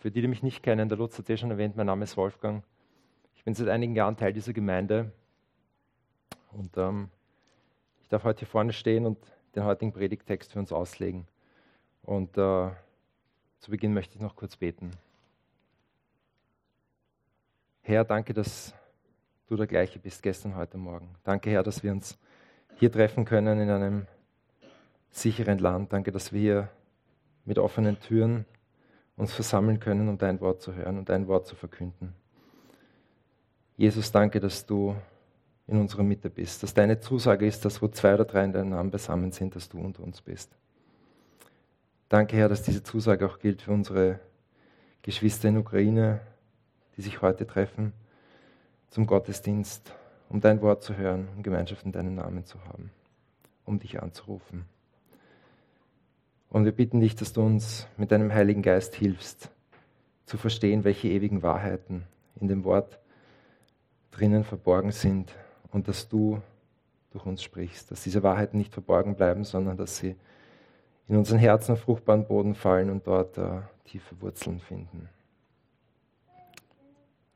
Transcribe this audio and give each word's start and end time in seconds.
Für 0.00 0.10
die, 0.10 0.22
die 0.22 0.28
mich 0.28 0.42
nicht 0.42 0.62
kennen, 0.62 0.88
der 0.88 0.96
Lutz 0.96 1.18
hat 1.18 1.28
eh 1.28 1.36
schon 1.36 1.50
erwähnt, 1.50 1.76
mein 1.76 1.84
Name 1.84 2.04
ist 2.04 2.16
Wolfgang. 2.16 2.64
Ich 3.34 3.44
bin 3.44 3.54
seit 3.54 3.68
einigen 3.68 3.94
Jahren 3.94 4.16
Teil 4.16 4.32
dieser 4.32 4.54
Gemeinde 4.54 5.12
und 6.52 6.74
ähm, 6.78 7.10
ich 8.00 8.08
darf 8.08 8.24
heute 8.24 8.38
hier 8.40 8.48
vorne 8.48 8.72
stehen 8.72 9.04
und 9.04 9.18
den 9.54 9.64
heutigen 9.64 9.92
Predigtext 9.92 10.54
für 10.54 10.58
uns 10.58 10.72
auslegen. 10.72 11.26
Und 12.02 12.30
äh, 12.38 12.70
zu 13.58 13.70
Beginn 13.70 13.92
möchte 13.92 14.14
ich 14.14 14.22
noch 14.22 14.36
kurz 14.36 14.56
beten. 14.56 14.92
Herr, 17.82 18.06
danke, 18.06 18.32
dass 18.32 18.72
du 19.48 19.56
der 19.56 19.66
gleiche 19.66 19.98
bist 19.98 20.22
gestern, 20.22 20.56
heute 20.56 20.78
Morgen. 20.78 21.14
Danke, 21.24 21.50
Herr, 21.50 21.62
dass 21.62 21.82
wir 21.82 21.92
uns 21.92 22.18
hier 22.76 22.90
treffen 22.90 23.26
können 23.26 23.60
in 23.60 23.68
einem 23.68 24.06
sicheren 25.10 25.58
Land. 25.58 25.92
Danke, 25.92 26.10
dass 26.10 26.32
wir 26.32 26.40
hier 26.40 26.68
mit 27.44 27.58
offenen 27.58 28.00
Türen 28.00 28.46
uns 29.16 29.32
versammeln 29.32 29.80
können, 29.80 30.08
um 30.08 30.18
dein 30.18 30.40
Wort 30.40 30.62
zu 30.62 30.74
hören 30.74 30.98
und 30.98 31.08
dein 31.08 31.28
Wort 31.28 31.46
zu 31.46 31.54
verkünden. 31.54 32.14
Jesus, 33.76 34.12
danke, 34.12 34.40
dass 34.40 34.66
du 34.66 34.94
in 35.66 35.78
unserer 35.78 36.02
Mitte 36.02 36.30
bist, 36.30 36.62
dass 36.62 36.74
deine 36.74 37.00
Zusage 37.00 37.46
ist, 37.46 37.64
dass 37.64 37.80
wo 37.80 37.88
zwei 37.88 38.14
oder 38.14 38.24
drei 38.24 38.44
in 38.44 38.52
deinem 38.52 38.70
Namen 38.70 38.90
beisammen 38.90 39.32
sind, 39.32 39.54
dass 39.54 39.68
du 39.68 39.78
unter 39.78 40.02
uns 40.02 40.20
bist. 40.20 40.50
Danke, 42.08 42.36
Herr, 42.36 42.48
dass 42.48 42.62
diese 42.62 42.82
Zusage 42.82 43.24
auch 43.24 43.38
gilt 43.38 43.62
für 43.62 43.70
unsere 43.70 44.18
Geschwister 45.02 45.48
in 45.48 45.58
Ukraine, 45.58 46.20
die 46.96 47.02
sich 47.02 47.22
heute 47.22 47.46
treffen 47.46 47.92
zum 48.90 49.06
Gottesdienst, 49.06 49.94
um 50.28 50.40
dein 50.40 50.60
Wort 50.60 50.82
zu 50.82 50.96
hören, 50.96 51.28
um 51.36 51.42
Gemeinschaft 51.42 51.86
in 51.86 51.92
deinen 51.92 52.16
Namen 52.16 52.44
zu 52.44 52.62
haben, 52.64 52.90
um 53.64 53.78
dich 53.78 54.02
anzurufen. 54.02 54.64
Und 56.50 56.64
wir 56.64 56.72
bitten 56.72 57.00
dich, 57.00 57.14
dass 57.14 57.32
du 57.32 57.42
uns 57.42 57.86
mit 57.96 58.10
deinem 58.10 58.34
Heiligen 58.34 58.62
Geist 58.62 58.96
hilfst, 58.96 59.50
zu 60.26 60.36
verstehen, 60.36 60.82
welche 60.84 61.08
ewigen 61.08 61.42
Wahrheiten 61.42 62.04
in 62.40 62.48
dem 62.48 62.64
Wort 62.64 62.98
drinnen 64.10 64.42
verborgen 64.42 64.90
sind 64.90 65.32
und 65.70 65.86
dass 65.86 66.08
du 66.08 66.42
durch 67.12 67.24
uns 67.24 67.42
sprichst, 67.42 67.90
dass 67.90 68.02
diese 68.02 68.22
Wahrheiten 68.24 68.58
nicht 68.58 68.72
verborgen 68.72 69.14
bleiben, 69.14 69.44
sondern 69.44 69.76
dass 69.76 69.96
sie 69.96 70.16
in 71.08 71.16
unseren 71.16 71.38
Herzen 71.38 71.72
auf 71.72 71.80
fruchtbaren 71.80 72.26
Boden 72.26 72.54
fallen 72.54 72.90
und 72.90 73.06
dort 73.06 73.38
uh, 73.38 73.62
tiefe 73.84 74.20
Wurzeln 74.20 74.60
finden. 74.60 75.08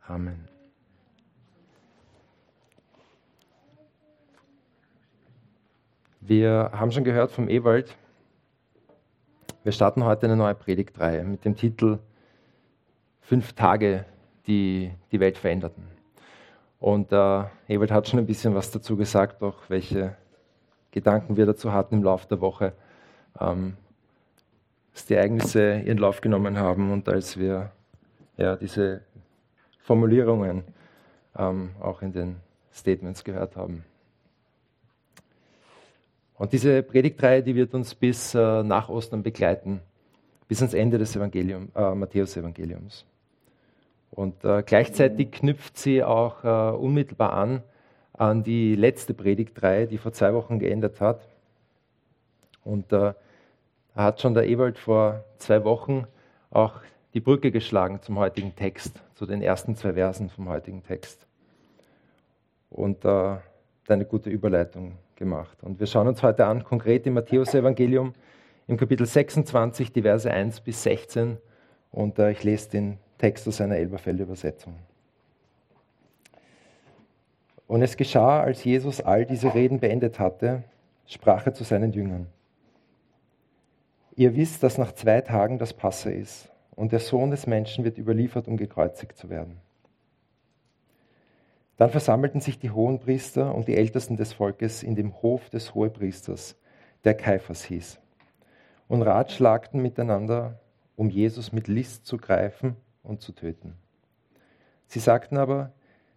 Amen. 0.07 0.49
Wir 6.21 6.71
haben 6.73 6.91
schon 6.91 7.05
gehört 7.05 7.31
vom 7.31 7.49
Ewald, 7.49 7.97
wir 9.65 9.73
starten 9.73 10.05
heute 10.05 10.27
eine 10.27 10.37
neue 10.37 10.55
Predigtreihe 10.55 11.25
mit 11.25 11.45
dem 11.47 11.57
Titel 11.57 11.99
Fünf 13.23 13.55
Tage, 13.55 14.05
die 14.47 14.93
die 15.11 15.21
Welt 15.21 15.39
veränderten. 15.39 15.85
Und 16.79 17.11
äh, 17.13 17.45
Ewald 17.69 17.91
hat 17.91 18.07
schon 18.07 18.19
ein 18.19 18.27
bisschen 18.27 18.55
was 18.55 18.71
dazu 18.71 18.95
gesagt, 18.95 19.43
auch 19.43 19.57
welche 19.69 20.17
Gedanken 20.91 21.39
wir 21.39 21.47
dazu 21.47 21.73
hatten 21.73 21.95
im 21.95 22.03
Laufe 22.03 22.29
der 22.29 22.43
Woche, 22.43 22.75
ähm, 23.41 23.79
dass 24.93 25.07
die 25.07 25.15
Ereignisse 25.15 25.81
ihren 25.81 25.99
Lauf 25.99 26.21
genommen 26.21 26.59
haben 26.59 26.93
und 26.93 27.09
als 27.09 27.39
wir 27.39 27.73
ja, 28.37 28.57
diese 28.57 29.01
Formulierungen 29.79 30.65
ähm, 31.39 31.71
auch 31.81 32.03
in 32.03 32.13
den 32.13 32.37
Statements 32.71 33.25
gehört 33.25 33.57
haben. 33.57 33.83
Und 36.37 36.53
diese 36.53 36.83
Predigtreihe, 36.83 37.43
die 37.43 37.55
wird 37.55 37.75
uns 37.75 37.95
bis 37.95 38.35
äh, 38.35 38.63
nach 38.63 38.89
Ostern 38.89 39.23
begleiten, 39.23 39.81
bis 40.49 40.61
ans 40.61 40.75
Ende 40.75 40.99
des 40.99 41.15
Evangelium, 41.15 41.69
äh, 41.75 41.95
Matthäus-Evangeliums. 41.95 43.05
Und 44.11 44.45
äh, 44.45 44.63
gleichzeitig 44.65 45.33
knüpft 45.33 45.77
sie 45.77 46.03
auch 46.03 46.45
äh, 46.45 46.77
unmittelbar 46.77 47.33
an 47.33 47.63
an 48.15 48.45
die 48.45 48.77
letzte 48.77 49.13
Predigtreihe, 49.13 49.87
die 49.87 49.99
vor 49.99 50.13
zwei 50.13 50.33
Wochen 50.35 50.59
geendet 50.59 51.01
hat. 51.01 51.27
Und 52.63 52.93
äh, 52.93 53.13
da 53.95 54.03
hat 54.03 54.21
schon 54.21 54.35
der 54.35 54.47
Ewald 54.47 54.79
vor 54.79 55.25
zwei 55.39 55.65
Wochen 55.65 56.07
auch 56.51 56.81
die 57.13 57.21
Brücke 57.21 57.51
geschlagen 57.51 58.01
zum 58.03 58.19
heutigen 58.19 58.55
Text, 58.57 59.03
zu 59.15 59.27
den 59.27 59.43
ersten 59.43 59.77
zwei 59.77 59.95
Versen 59.95 60.31
vom 60.31 60.49
heutigen 60.49 60.83
Text. 60.83 61.27
Und 62.71 63.05
äh, 63.05 63.37
eine 63.89 64.05
gute 64.05 64.31
Überleitung 64.31 64.97
gemacht. 65.17 65.63
Und 65.63 65.81
wir 65.81 65.87
schauen 65.87 66.09
uns 66.09 66.23
heute 66.23 66.47
an, 66.47 66.65
konkret 66.65 67.07
im 67.07 67.15
Matthäus-Evangelium, 67.15 68.15
im 68.67 68.77
Kapitel 68.77 69.07
26, 69.07 69.93
die 69.93 70.03
Verse 70.03 70.31
1 70.31 70.61
bis 70.61 70.83
16. 70.83 71.39
Und 71.91 72.19
äh, 72.19 72.31
ich 72.31 72.43
lese 72.43 72.71
den 72.71 72.99
Text 73.19 73.47
aus 73.47 73.61
einer 73.61 73.77
Elberfelder 73.77 74.25
Übersetzung. 74.25 74.75
Und 77.67 77.83
es 77.83 77.97
geschah, 77.97 78.43
als 78.43 78.65
Jesus 78.65 79.01
all 79.01 79.25
diese 79.25 79.55
Reden 79.55 79.81
beendet 79.81 80.19
hatte, 80.19 80.65
sprach 81.07 81.47
er 81.47 81.55
zu 81.55 81.65
seinen 81.65 81.93
Jüngern. 81.93 82.27
Ihr 84.17 84.37
wisst, 84.37 84.63
dass 84.63 84.79
nach 84.79 84.93
zwei 84.93 85.21
Tagen 85.21 85.59
das 85.59 85.73
Passe 85.73 86.13
ist 86.13 86.51
und 86.77 86.93
der 86.93 87.01
Sohn 87.01 87.31
des 87.31 87.47
Menschen 87.47 87.85
wird 87.85 87.99
überliefert, 87.99 88.47
um 88.47 88.57
gekreuzigt 88.57 89.17
zu 89.17 89.29
werden. 89.29 89.59
Dann 91.77 91.91
versammelten 91.91 92.41
sich 92.41 92.59
die 92.59 92.71
Hohenpriester 92.71 93.55
und 93.55 93.67
die 93.67 93.77
Ältesten 93.77 94.17
des 94.17 94.33
Volkes 94.33 94.83
in 94.83 94.95
dem 94.95 95.21
Hof 95.23 95.51
des 95.51 95.75
Hohepriesters, 95.75 96.57
der 97.03 97.15
Kaiphas 97.15 97.65
hieß, 97.65 97.99
und 98.87 99.03
ratschlagten 99.03 99.83
miteinander, 99.83 100.61
um 100.97 101.11
Jesus 101.11 101.53
mit 101.53 101.67
List 101.67 102.07
zu 102.07 102.17
greifen 102.17 102.77
und 103.03 103.21
zu 103.21 103.33
töten. 103.33 103.75
Sie 104.87 105.01
sagten 105.01 105.37
aber, 105.37 105.73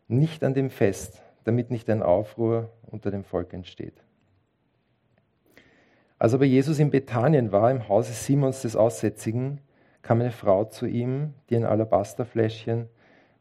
nicht 0.08 0.44
an 0.44 0.54
dem 0.54 0.70
Fest, 0.70 1.24
damit 1.44 1.72
nicht 1.72 1.90
ein 1.90 2.04
Aufruhr 2.04 2.70
unter 2.84 3.10
dem 3.10 3.24
Volk 3.24 3.54
entsteht. 3.54 4.04
Als 6.20 6.34
aber 6.34 6.46
Jesus 6.46 6.80
in 6.80 6.92
Bethanien 6.92 7.52
war, 7.52 7.72
im 7.72 7.90
Hause 7.90 8.14
Simons 8.14 8.62
des 8.62 8.76
Aussätzigen, 8.76 9.60
kam 10.02 10.22
eine 10.22 10.32
Frau 10.32 10.66
zu 10.66 10.86
ihm, 10.86 11.34
die 11.50 11.56
ein 11.56 11.66
Alabasterfläschchen 11.66 12.88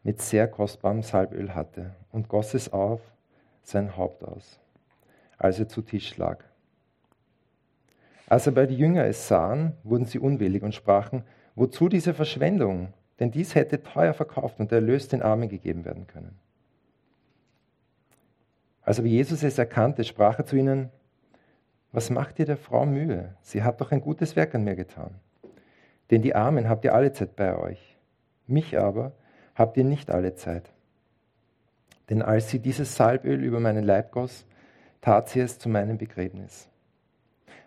mit 0.02 0.20
sehr 0.20 0.48
kostbarem 0.48 1.02
Salböl 1.02 1.54
hatte 1.54 1.94
und 2.16 2.28
goss 2.30 2.54
es 2.54 2.72
auf 2.72 3.02
sein 3.62 3.94
Haupt 3.98 4.24
aus, 4.24 4.58
als 5.36 5.58
er 5.58 5.68
zu 5.68 5.82
Tisch 5.82 6.16
lag. 6.16 6.42
Als 8.26 8.48
aber 8.48 8.66
die 8.66 8.74
Jünger 8.74 9.04
es 9.04 9.28
sahen, 9.28 9.74
wurden 9.84 10.06
sie 10.06 10.18
unwillig 10.18 10.62
und 10.62 10.74
sprachen, 10.74 11.24
wozu 11.56 11.90
diese 11.90 12.14
Verschwendung? 12.14 12.94
Denn 13.20 13.30
dies 13.30 13.54
hätte 13.54 13.82
teuer 13.82 14.14
verkauft 14.14 14.60
und 14.60 14.72
erlöst 14.72 15.12
den 15.12 15.20
Armen 15.20 15.50
gegeben 15.50 15.84
werden 15.84 16.06
können. 16.06 16.38
Als 18.80 18.98
aber 18.98 19.08
Jesus 19.08 19.42
es 19.42 19.58
erkannte, 19.58 20.02
sprach 20.02 20.38
er 20.38 20.46
zu 20.46 20.56
ihnen, 20.56 20.88
was 21.92 22.08
macht 22.08 22.38
ihr 22.38 22.46
der 22.46 22.56
Frau 22.56 22.86
Mühe? 22.86 23.34
Sie 23.42 23.62
hat 23.62 23.82
doch 23.82 23.92
ein 23.92 24.00
gutes 24.00 24.36
Werk 24.36 24.54
an 24.54 24.64
mir 24.64 24.74
getan. 24.74 25.14
Denn 26.10 26.22
die 26.22 26.34
Armen 26.34 26.68
habt 26.68 26.86
ihr 26.86 26.94
alle 26.94 27.12
Zeit 27.12 27.36
bei 27.36 27.58
euch. 27.58 27.98
Mich 28.46 28.78
aber 28.78 29.12
habt 29.54 29.76
ihr 29.76 29.84
nicht 29.84 30.10
alle 30.10 30.34
Zeit. 30.34 30.72
Denn 32.10 32.22
als 32.22 32.50
sie 32.50 32.58
dieses 32.58 32.94
Salböl 32.94 33.42
über 33.42 33.60
meinen 33.60 33.84
Leib 33.84 34.12
goss, 34.12 34.44
tat 35.00 35.28
sie 35.28 35.40
es 35.40 35.58
zu 35.58 35.68
meinem 35.68 35.98
Begräbnis. 35.98 36.68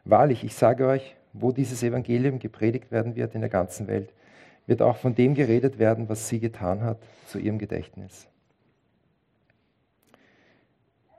Wahrlich, 0.06 0.44
ich 0.44 0.56
sage 0.56 0.88
euch, 0.88 1.16
wo 1.34 1.52
dieses 1.52 1.84
Evangelium 1.84 2.40
gepredigt 2.40 2.92
werden 2.92 3.16
wird 3.16 3.36
in 3.36 3.42
der 3.42 3.50
ganzen 3.50 3.88
Welt, 3.88 4.14
wird 4.66 4.82
auch 4.82 4.98
von 4.98 5.16
dem 5.16 5.36
geredet 5.36 5.80
werden, 5.80 6.10
was 6.10 6.28
sie 6.28 6.40
getan 6.40 6.84
hat, 6.84 7.00
zu 7.28 7.40
ihrem 7.40 7.58
Gedächtnis. 7.58 8.28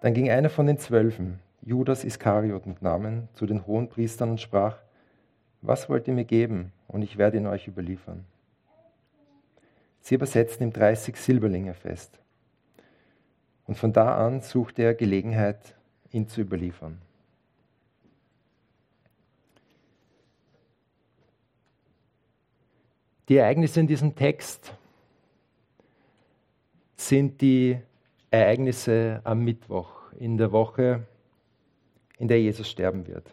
Dann 0.00 0.14
ging 0.14 0.30
einer 0.30 0.50
von 0.50 0.66
den 0.66 0.78
Zwölfen, 0.78 1.40
Judas 1.62 2.04
Iskariot 2.04 2.66
mit 2.66 2.80
Namen, 2.80 3.28
zu 3.34 3.46
den 3.46 3.66
hohen 3.66 3.88
Priestern 3.88 4.30
und 4.30 4.40
sprach, 4.40 4.78
was 5.62 5.88
wollt 5.88 6.08
ihr 6.08 6.14
mir 6.14 6.24
geben, 6.24 6.72
und 6.88 7.02
ich 7.02 7.18
werde 7.18 7.36
ihn 7.36 7.46
euch 7.46 7.68
überliefern. 7.68 8.24
Sie 10.00 10.14
übersetzten 10.14 10.64
ihm 10.64 10.72
30 10.72 11.16
Silberlinge 11.16 11.74
fest. 11.74 12.19
Und 13.70 13.76
von 13.76 13.92
da 13.92 14.16
an 14.16 14.40
suchte 14.40 14.82
er 14.82 14.94
Gelegenheit, 14.94 15.76
ihn 16.10 16.26
zu 16.26 16.40
überliefern. 16.40 17.00
Die 23.28 23.36
Ereignisse 23.36 23.78
in 23.78 23.86
diesem 23.86 24.16
Text 24.16 24.74
sind 26.96 27.40
die 27.40 27.78
Ereignisse 28.32 29.20
am 29.22 29.44
Mittwoch 29.44 30.10
in 30.18 30.36
der 30.36 30.50
Woche, 30.50 31.06
in 32.18 32.26
der 32.26 32.40
Jesus 32.40 32.68
sterben 32.68 33.06
wird. 33.06 33.32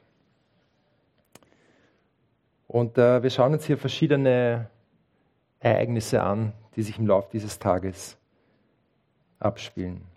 Und 2.68 3.00
äh, 3.00 3.24
wir 3.24 3.32
schauen 3.32 3.54
uns 3.54 3.66
hier 3.66 3.80
verschiedene 3.80 4.70
Ereignisse 5.60 6.22
an, 6.22 6.54
die 6.76 6.84
sich 6.84 7.00
im 7.00 7.08
Laufe 7.08 7.30
dieses 7.34 7.58
Tages 7.58 8.16
abspielen. 9.40 10.16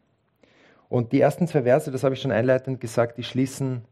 Und 0.90 1.12
die 1.12 1.20
ersten 1.20 1.46
zwei 1.46 1.62
Verse, 1.62 1.90
das 1.90 2.02
habe 2.02 2.14
ich 2.14 2.20
schon 2.20 2.32
einleitend 2.32 2.80
gesagt, 2.80 3.16
die 3.16 3.22
schließen 3.22 3.84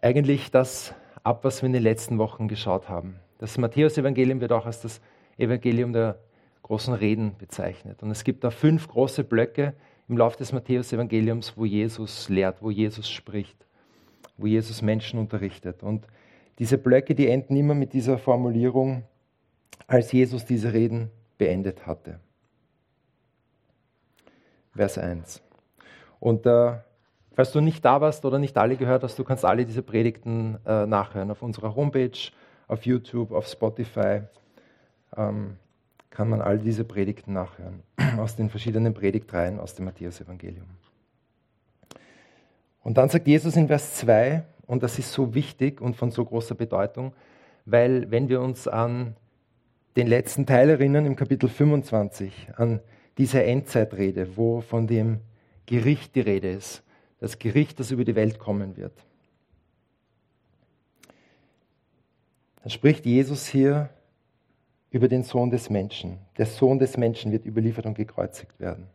eigentlich 0.00 0.50
das 0.50 0.94
ab, 1.22 1.44
was 1.44 1.60
wir 1.62 1.66
in 1.66 1.74
den 1.74 1.82
letzten 1.82 2.18
Wochen 2.18 2.48
geschaut 2.48 2.88
haben. 2.88 3.16
Das 3.38 3.58
Matthäus-Evangelium 3.58 4.40
wird 4.40 4.52
auch 4.52 4.64
als 4.64 4.80
das 4.80 5.02
Evangelium 5.36 5.92
der 5.92 6.18
großen 6.62 6.94
Reden 6.94 7.36
bezeichnet. 7.36 8.02
Und 8.02 8.10
es 8.10 8.24
gibt 8.24 8.42
da 8.42 8.50
fünf 8.50 8.88
große 8.88 9.22
Blöcke 9.22 9.74
im 10.08 10.16
Laufe 10.16 10.38
des 10.38 10.52
Matthäus-Evangeliums, 10.52 11.58
wo 11.58 11.66
Jesus 11.66 12.30
lehrt, 12.30 12.62
wo 12.62 12.70
Jesus 12.70 13.10
spricht, 13.10 13.66
wo 14.38 14.46
Jesus 14.46 14.80
Menschen 14.80 15.20
unterrichtet. 15.20 15.82
Und 15.82 16.06
diese 16.58 16.78
Blöcke, 16.78 17.14
die 17.14 17.28
enden 17.28 17.54
immer 17.54 17.74
mit 17.74 17.92
dieser 17.92 18.16
Formulierung, 18.16 19.02
als 19.86 20.10
Jesus 20.10 20.46
diese 20.46 20.72
Reden 20.72 21.10
beendet 21.36 21.86
hatte. 21.86 22.18
Vers 24.76 24.98
1. 24.98 25.42
Und 26.20 26.46
äh, 26.46 26.74
falls 27.34 27.52
du 27.52 27.60
nicht 27.60 27.84
da 27.84 28.00
warst 28.00 28.24
oder 28.24 28.38
nicht 28.38 28.56
alle 28.56 28.76
gehört 28.76 29.02
hast, 29.02 29.18
du 29.18 29.24
kannst 29.24 29.44
alle 29.44 29.66
diese 29.66 29.82
Predigten 29.82 30.58
äh, 30.66 30.86
nachhören 30.86 31.30
auf 31.30 31.42
unserer 31.42 31.74
Homepage, 31.74 32.18
auf 32.68 32.86
YouTube, 32.86 33.32
auf 33.32 33.46
Spotify. 33.46 34.22
Ähm, 35.16 35.56
kann 36.10 36.30
man 36.30 36.40
all 36.40 36.58
diese 36.58 36.84
Predigten 36.84 37.34
nachhören 37.34 37.82
aus 38.18 38.36
den 38.36 38.48
verschiedenen 38.48 38.94
Predigtreihen 38.94 39.60
aus 39.60 39.74
dem 39.74 39.84
Matthäus-Evangelium. 39.84 40.66
Und 42.82 42.96
dann 42.96 43.08
sagt 43.08 43.26
Jesus 43.26 43.56
in 43.56 43.66
Vers 43.68 43.96
2, 43.96 44.44
und 44.66 44.82
das 44.82 44.98
ist 44.98 45.12
so 45.12 45.34
wichtig 45.34 45.80
und 45.80 45.96
von 45.96 46.10
so 46.10 46.24
großer 46.24 46.54
Bedeutung, 46.54 47.12
weil 47.66 48.10
wenn 48.10 48.28
wir 48.28 48.40
uns 48.40 48.66
an 48.66 49.16
den 49.96 50.06
letzten 50.06 50.46
Teil 50.46 50.70
erinnern, 50.70 51.04
im 51.04 51.16
Kapitel 51.16 51.48
25, 51.48 52.48
an 52.56 52.80
diese 53.18 53.42
Endzeitrede, 53.42 54.36
wo 54.36 54.60
von 54.60 54.86
dem 54.86 55.20
Gericht 55.66 56.14
die 56.14 56.20
Rede 56.20 56.50
ist, 56.50 56.82
das 57.18 57.38
Gericht, 57.38 57.80
das 57.80 57.90
über 57.90 58.04
die 58.04 58.14
Welt 58.14 58.38
kommen 58.38 58.76
wird. 58.76 58.92
Dann 62.62 62.70
spricht 62.70 63.06
Jesus 63.06 63.46
hier 63.46 63.90
über 64.90 65.08
den 65.08 65.22
Sohn 65.22 65.50
des 65.50 65.70
Menschen. 65.70 66.18
Der 66.36 66.46
Sohn 66.46 66.78
des 66.78 66.96
Menschen 66.96 67.32
wird 67.32 67.46
überliefert 67.46 67.86
und 67.86 67.94
gekreuzigt 67.94 68.58
werden. 68.58 68.86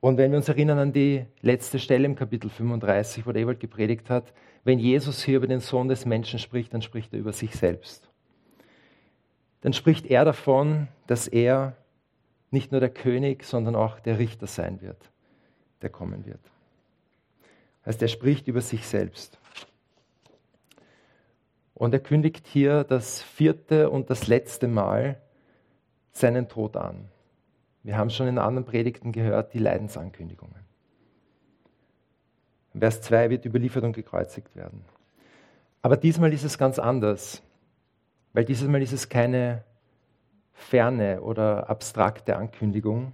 Und 0.00 0.18
wenn 0.18 0.30
wir 0.30 0.38
uns 0.38 0.48
erinnern 0.48 0.78
an 0.78 0.92
die 0.92 1.24
letzte 1.40 1.78
Stelle 1.78 2.04
im 2.04 2.14
Kapitel 2.14 2.48
35, 2.48 3.26
wo 3.26 3.32
der 3.32 3.42
Ewald 3.42 3.58
gepredigt 3.58 4.08
hat, 4.08 4.32
wenn 4.62 4.78
Jesus 4.78 5.24
hier 5.24 5.38
über 5.38 5.48
den 5.48 5.60
Sohn 5.60 5.88
des 5.88 6.06
Menschen 6.06 6.38
spricht, 6.38 6.72
dann 6.72 6.82
spricht 6.82 7.12
er 7.12 7.18
über 7.18 7.32
sich 7.32 7.56
selbst. 7.56 8.08
Dann 9.66 9.72
spricht 9.72 10.06
er 10.06 10.24
davon, 10.24 10.86
dass 11.08 11.26
er 11.26 11.76
nicht 12.52 12.70
nur 12.70 12.80
der 12.80 12.88
König, 12.88 13.42
sondern 13.42 13.74
auch 13.74 13.98
der 13.98 14.20
Richter 14.20 14.46
sein 14.46 14.80
wird, 14.80 15.10
der 15.82 15.90
kommen 15.90 16.24
wird. 16.24 16.38
Heißt, 17.84 18.00
er 18.00 18.06
spricht 18.06 18.46
über 18.46 18.60
sich 18.60 18.86
selbst. 18.86 19.40
Und 21.74 21.92
er 21.92 21.98
kündigt 21.98 22.46
hier 22.46 22.84
das 22.84 23.20
vierte 23.20 23.90
und 23.90 24.08
das 24.08 24.28
letzte 24.28 24.68
Mal 24.68 25.20
seinen 26.12 26.48
Tod 26.48 26.76
an. 26.76 27.08
Wir 27.82 27.98
haben 27.98 28.10
schon 28.10 28.28
in 28.28 28.38
anderen 28.38 28.66
Predigten 28.66 29.10
gehört, 29.10 29.52
die 29.52 29.58
Leidensankündigungen. 29.58 30.64
Vers 32.78 33.02
2 33.02 33.30
wird 33.30 33.44
überliefert 33.44 33.82
und 33.82 33.94
gekreuzigt 33.94 34.54
werden. 34.54 34.84
Aber 35.82 35.96
diesmal 35.96 36.32
ist 36.32 36.44
es 36.44 36.56
ganz 36.56 36.78
anders, 36.78 37.42
weil 38.36 38.44
dieses 38.44 38.68
Mal 38.68 38.82
ist 38.82 38.92
es 38.92 39.08
keine 39.08 39.64
ferne 40.52 41.22
oder 41.22 41.70
abstrakte 41.70 42.36
Ankündigung, 42.36 43.12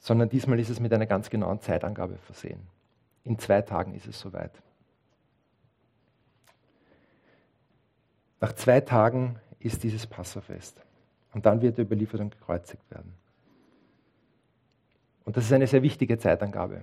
sondern 0.00 0.28
diesmal 0.28 0.58
ist 0.58 0.70
es 0.70 0.80
mit 0.80 0.92
einer 0.92 1.06
ganz 1.06 1.30
genauen 1.30 1.60
Zeitangabe 1.60 2.16
versehen. 2.16 2.66
In 3.22 3.38
zwei 3.38 3.62
Tagen 3.62 3.94
ist 3.94 4.08
es 4.08 4.18
soweit. 4.18 4.50
Nach 8.40 8.52
zwei 8.54 8.80
Tagen 8.80 9.38
ist 9.60 9.84
dieses 9.84 10.04
Passafest. 10.04 10.84
Und 11.32 11.46
dann 11.46 11.62
wird 11.62 11.78
er 11.78 11.84
überliefert 11.84 12.20
und 12.22 12.32
gekreuzigt 12.32 12.90
werden. 12.90 13.14
Und 15.24 15.36
das 15.36 15.44
ist 15.44 15.52
eine 15.52 15.68
sehr 15.68 15.84
wichtige 15.84 16.18
Zeitangabe. 16.18 16.82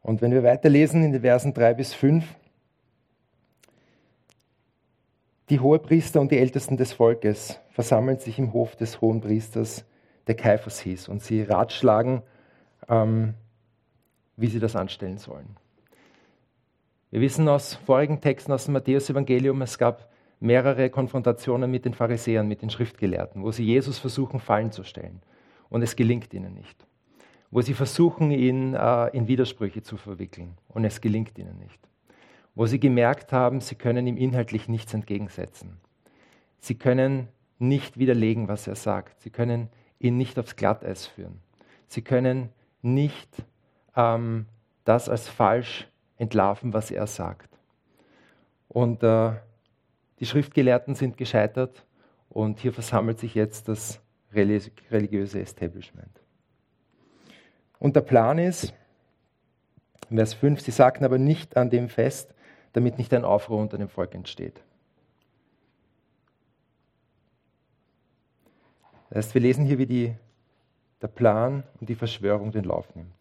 Und 0.00 0.22
wenn 0.22 0.32
wir 0.32 0.42
weiterlesen 0.42 1.04
in 1.04 1.12
den 1.12 1.20
Versen 1.20 1.54
3 1.54 1.74
bis 1.74 1.94
5, 1.94 2.24
die 5.52 5.60
Hohepriester 5.60 6.18
und 6.18 6.32
die 6.32 6.38
Ältesten 6.38 6.78
des 6.78 6.94
Volkes 6.94 7.60
versammeln 7.72 8.18
sich 8.18 8.38
im 8.38 8.54
Hof 8.54 8.74
des 8.74 9.02
Hohenpriesters, 9.02 9.84
der 10.26 10.34
Kaiphas 10.34 10.80
hieß, 10.80 11.10
und 11.10 11.22
sie 11.22 11.42
ratschlagen, 11.42 12.22
ähm, 12.88 13.34
wie 14.38 14.46
sie 14.46 14.60
das 14.60 14.76
anstellen 14.76 15.18
sollen. 15.18 15.58
Wir 17.10 17.20
wissen 17.20 17.46
aus 17.50 17.74
vorigen 17.74 18.22
Texten 18.22 18.50
aus 18.50 18.64
dem 18.64 18.72
Matthäus-Evangelium, 18.72 19.60
es 19.60 19.76
gab 19.76 20.10
mehrere 20.40 20.88
Konfrontationen 20.88 21.70
mit 21.70 21.84
den 21.84 21.92
Pharisäern, 21.92 22.48
mit 22.48 22.62
den 22.62 22.70
Schriftgelehrten, 22.70 23.42
wo 23.42 23.50
sie 23.50 23.66
Jesus 23.66 23.98
versuchen, 23.98 24.40
Fallen 24.40 24.72
zu 24.72 24.84
stellen. 24.84 25.20
Und 25.68 25.82
es 25.82 25.96
gelingt 25.96 26.32
ihnen 26.32 26.54
nicht. 26.54 26.86
Wo 27.50 27.60
sie 27.60 27.74
versuchen, 27.74 28.30
ihn 28.30 28.72
äh, 28.72 29.08
in 29.08 29.28
Widersprüche 29.28 29.82
zu 29.82 29.98
verwickeln. 29.98 30.56
Und 30.68 30.86
es 30.86 31.02
gelingt 31.02 31.38
ihnen 31.38 31.58
nicht. 31.58 31.91
Wo 32.54 32.66
sie 32.66 32.80
gemerkt 32.80 33.32
haben, 33.32 33.60
sie 33.60 33.74
können 33.74 34.06
ihm 34.06 34.16
inhaltlich 34.16 34.68
nichts 34.68 34.92
entgegensetzen. 34.92 35.78
Sie 36.58 36.74
können 36.74 37.28
nicht 37.58 37.98
widerlegen, 37.98 38.48
was 38.48 38.66
er 38.66 38.74
sagt. 38.74 39.20
Sie 39.20 39.30
können 39.30 39.68
ihn 39.98 40.16
nicht 40.16 40.38
aufs 40.38 40.56
Glatteis 40.56 41.06
führen. 41.06 41.40
Sie 41.86 42.02
können 42.02 42.50
nicht 42.82 43.42
ähm, 43.96 44.46
das 44.84 45.08
als 45.08 45.28
falsch 45.28 45.88
entlarven, 46.18 46.72
was 46.72 46.90
er 46.90 47.06
sagt. 47.06 47.48
Und 48.68 49.02
äh, 49.02 49.32
die 50.18 50.26
Schriftgelehrten 50.26 50.94
sind 50.94 51.16
gescheitert 51.16 51.84
und 52.28 52.58
hier 52.58 52.72
versammelt 52.72 53.18
sich 53.18 53.34
jetzt 53.34 53.68
das 53.68 54.00
religiöse 54.32 55.40
Establishment. 55.40 56.20
Und 57.78 57.96
der 57.96 58.00
Plan 58.02 58.38
ist, 58.38 58.72
Vers 60.08 60.34
5, 60.34 60.60
sie 60.60 60.70
sagten 60.70 61.04
aber 61.04 61.18
nicht 61.18 61.56
an 61.56 61.70
dem 61.70 61.88
fest, 61.88 62.34
damit 62.72 62.98
nicht 62.98 63.12
ein 63.14 63.24
Aufruhr 63.24 63.58
unter 63.58 63.78
dem 63.78 63.88
Volk 63.88 64.14
entsteht. 64.14 64.62
Das 69.08 69.26
heißt, 69.26 69.34
wir 69.34 69.42
lesen 69.42 69.66
hier, 69.66 69.78
wie 69.78 69.86
die, 69.86 70.14
der 71.02 71.08
Plan 71.08 71.64
und 71.80 71.88
die 71.88 71.94
Verschwörung 71.94 72.50
den 72.50 72.64
Lauf 72.64 72.94
nimmt. 72.94 73.12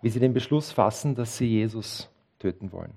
Wie 0.00 0.10
sie 0.10 0.20
den 0.20 0.32
Beschluss 0.32 0.70
fassen, 0.70 1.14
dass 1.14 1.36
sie 1.36 1.46
Jesus 1.46 2.08
töten 2.38 2.70
wollen. 2.72 2.92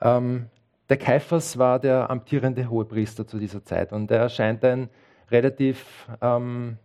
Ähm, 0.00 0.46
der 0.88 0.96
Kaiphas 0.96 1.58
war 1.58 1.78
der 1.78 2.08
amtierende 2.08 2.70
Hohepriester 2.70 3.26
zu 3.26 3.38
dieser 3.38 3.62
Zeit 3.62 3.92
und 3.92 4.10
er 4.10 4.28
scheint 4.30 4.64
ein 4.64 4.88
relativ, 5.30 6.08
ähm, 6.22 6.78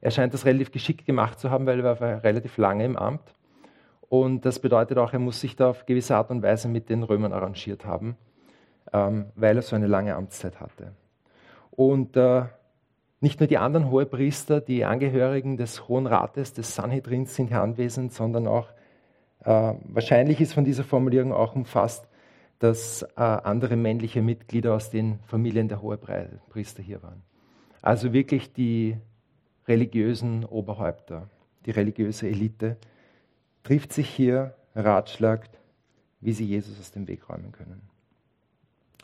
er 0.00 0.10
scheint 0.12 0.34
das 0.34 0.44
relativ 0.44 0.70
geschickt 0.70 1.04
gemacht 1.04 1.40
zu 1.40 1.50
haben, 1.50 1.66
weil 1.66 1.80
er 1.80 2.00
war 2.00 2.22
relativ 2.22 2.56
lange 2.58 2.84
im 2.84 2.96
Amt. 2.96 3.34
Und 4.10 4.44
das 4.44 4.58
bedeutet 4.58 4.98
auch, 4.98 5.12
er 5.12 5.20
muss 5.20 5.40
sich 5.40 5.54
da 5.54 5.70
auf 5.70 5.86
gewisse 5.86 6.16
Art 6.16 6.30
und 6.32 6.42
Weise 6.42 6.66
mit 6.66 6.90
den 6.90 7.04
Römern 7.04 7.32
arrangiert 7.32 7.86
haben, 7.86 8.16
ähm, 8.92 9.26
weil 9.36 9.54
er 9.54 9.62
so 9.62 9.76
eine 9.76 9.86
lange 9.86 10.16
Amtszeit 10.16 10.58
hatte. 10.58 10.92
Und 11.70 12.16
äh, 12.16 12.42
nicht 13.20 13.38
nur 13.38 13.46
die 13.46 13.56
anderen 13.56 13.88
Hohepriester, 13.88 14.60
die 14.60 14.84
Angehörigen 14.84 15.56
des 15.56 15.86
Hohen 15.86 16.08
Rates, 16.08 16.52
des 16.52 16.74
Sanhedrins 16.74 17.36
sind 17.36 17.50
hier 17.50 17.62
anwesend, 17.62 18.12
sondern 18.12 18.48
auch, 18.48 18.70
äh, 19.44 19.74
wahrscheinlich 19.84 20.40
ist 20.40 20.54
von 20.54 20.64
dieser 20.64 20.82
Formulierung 20.82 21.32
auch 21.32 21.54
umfasst, 21.54 22.08
dass 22.58 23.02
äh, 23.02 23.20
andere 23.20 23.76
männliche 23.76 24.22
Mitglieder 24.22 24.74
aus 24.74 24.90
den 24.90 25.20
Familien 25.20 25.68
der 25.68 25.82
Hohepriester 25.82 26.82
hier 26.82 27.00
waren. 27.04 27.22
Also 27.80 28.12
wirklich 28.12 28.52
die 28.52 28.96
religiösen 29.68 30.44
Oberhäupter, 30.44 31.30
die 31.64 31.70
religiöse 31.70 32.26
Elite, 32.26 32.76
trifft 33.62 33.92
sich 33.92 34.08
hier, 34.08 34.54
ratschlagt, 34.74 35.58
wie 36.20 36.32
sie 36.32 36.44
Jesus 36.44 36.78
aus 36.78 36.92
dem 36.92 37.08
Weg 37.08 37.28
räumen 37.28 37.52
können. 37.52 37.82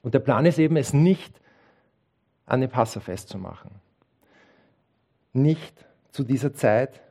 Und 0.03 0.15
der 0.15 0.21
Plan 0.21 0.47
ist 0.47 0.59
eben, 0.59 0.77
es 0.77 0.93
nicht 0.93 1.41
an 2.45 2.61
dem 2.61 2.71
Passafest 2.71 3.29
zu 3.29 3.39
machen. 3.39 3.71
Nicht 5.33 5.85
zu 6.13 6.23
dieser 6.23 6.53
Zeit 6.53 7.03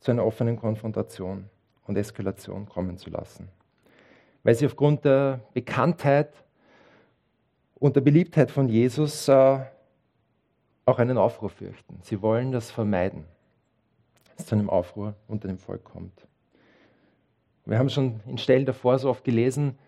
zu 0.00 0.10
einer 0.10 0.24
offenen 0.24 0.56
Konfrontation 0.56 1.50
und 1.86 1.96
Eskalation 1.96 2.66
kommen 2.66 2.96
zu 2.96 3.10
lassen 3.10 3.48
weil 4.44 4.54
sie 4.54 4.66
aufgrund 4.66 5.04
der 5.04 5.40
Bekanntheit 5.54 6.32
und 7.74 7.96
der 7.96 8.02
Beliebtheit 8.02 8.50
von 8.50 8.68
Jesus 8.68 9.26
äh, 9.26 9.58
auch 10.84 10.98
einen 10.98 11.18
Aufruhr 11.18 11.50
fürchten. 11.50 11.98
Sie 12.02 12.22
wollen 12.22 12.52
das 12.52 12.70
vermeiden, 12.70 13.24
dass 14.24 14.40
es 14.40 14.46
zu 14.46 14.54
einem 14.54 14.70
Aufruhr 14.70 15.14
unter 15.26 15.48
dem 15.48 15.58
Volk 15.58 15.82
kommt. 15.82 16.28
Wir 17.66 17.78
haben 17.78 17.88
schon 17.88 18.20
in 18.26 18.38
Stellen 18.38 18.66
davor 18.66 18.98
so 18.98 19.08
oft 19.08 19.24
gelesen, 19.24 19.78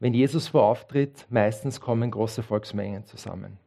wenn 0.00 0.14
Jesus 0.14 0.48
vorauftritt, 0.48 1.26
meistens 1.28 1.80
kommen 1.80 2.10
große 2.10 2.42
Volksmengen 2.42 3.04
zusammen. 3.04 3.58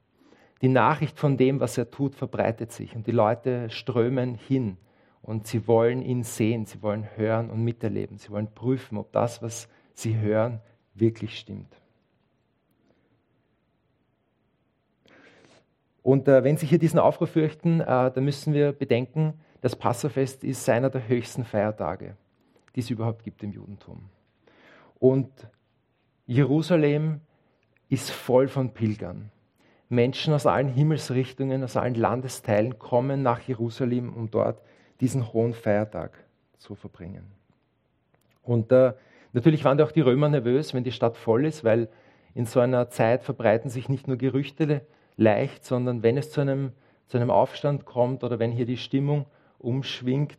Die 0.61 0.67
Nachricht 0.67 1.17
von 1.17 1.37
dem, 1.37 1.59
was 1.59 1.77
er 1.77 1.89
tut, 1.89 2.15
verbreitet 2.15 2.71
sich 2.71 2.95
und 2.95 3.07
die 3.07 3.11
Leute 3.11 3.69
strömen 3.69 4.35
hin 4.35 4.77
und 5.21 5.47
sie 5.47 5.67
wollen 5.67 6.01
ihn 6.01 6.23
sehen, 6.23 6.65
sie 6.65 6.81
wollen 6.81 7.07
hören 7.15 7.49
und 7.49 7.63
miterleben, 7.63 8.17
sie 8.17 8.29
wollen 8.29 8.53
prüfen, 8.53 8.97
ob 8.97 9.11
das, 9.11 9.41
was 9.41 9.67
sie 9.93 10.17
hören, 10.17 10.61
wirklich 10.93 11.37
stimmt. 11.39 11.81
Und 16.03 16.27
äh, 16.27 16.43
wenn 16.43 16.57
Sie 16.57 16.65
hier 16.65 16.79
diesen 16.79 16.99
Aufruf 16.99 17.29
fürchten, 17.29 17.79
äh, 17.79 17.85
dann 17.85 18.23
müssen 18.23 18.53
wir 18.53 18.71
bedenken, 18.71 19.33
das 19.61 19.75
Passafest 19.75 20.43
ist 20.43 20.67
einer 20.67 20.89
der 20.89 21.07
höchsten 21.07 21.43
Feiertage, 21.43 22.15
die 22.75 22.81
es 22.81 22.89
überhaupt 22.89 23.23
gibt 23.23 23.43
im 23.43 23.51
Judentum. 23.51 24.09
Und 24.99 25.29
Jerusalem 26.25 27.21
ist 27.89 28.11
voll 28.11 28.47
von 28.47 28.73
Pilgern. 28.73 29.31
Menschen 29.89 30.33
aus 30.33 30.45
allen 30.45 30.69
Himmelsrichtungen, 30.69 31.63
aus 31.63 31.75
allen 31.75 31.95
Landesteilen 31.95 32.79
kommen 32.79 33.23
nach 33.23 33.41
Jerusalem, 33.41 34.13
um 34.13 34.31
dort 34.31 34.61
diesen 35.01 35.33
hohen 35.33 35.53
Feiertag 35.53 36.13
zu 36.57 36.75
verbringen. 36.75 37.25
Und 38.43 38.71
äh, 38.71 38.93
natürlich 39.33 39.65
waren 39.65 39.81
auch 39.81 39.91
die 39.91 40.01
Römer 40.01 40.29
nervös, 40.29 40.73
wenn 40.73 40.83
die 40.83 40.93
Stadt 40.93 41.17
voll 41.17 41.45
ist, 41.45 41.63
weil 41.63 41.89
in 42.33 42.45
so 42.45 42.61
einer 42.61 42.89
Zeit 42.89 43.23
verbreiten 43.23 43.69
sich 43.69 43.89
nicht 43.89 44.07
nur 44.07 44.17
Gerüchte 44.17 44.85
leicht, 45.17 45.65
sondern 45.65 46.03
wenn 46.03 46.17
es 46.17 46.31
zu 46.31 46.41
einem, 46.41 46.71
zu 47.07 47.17
einem 47.17 47.29
Aufstand 47.29 47.85
kommt 47.85 48.23
oder 48.23 48.39
wenn 48.39 48.51
hier 48.51 48.65
die 48.65 48.77
Stimmung 48.77 49.25
umschwingt, 49.59 50.37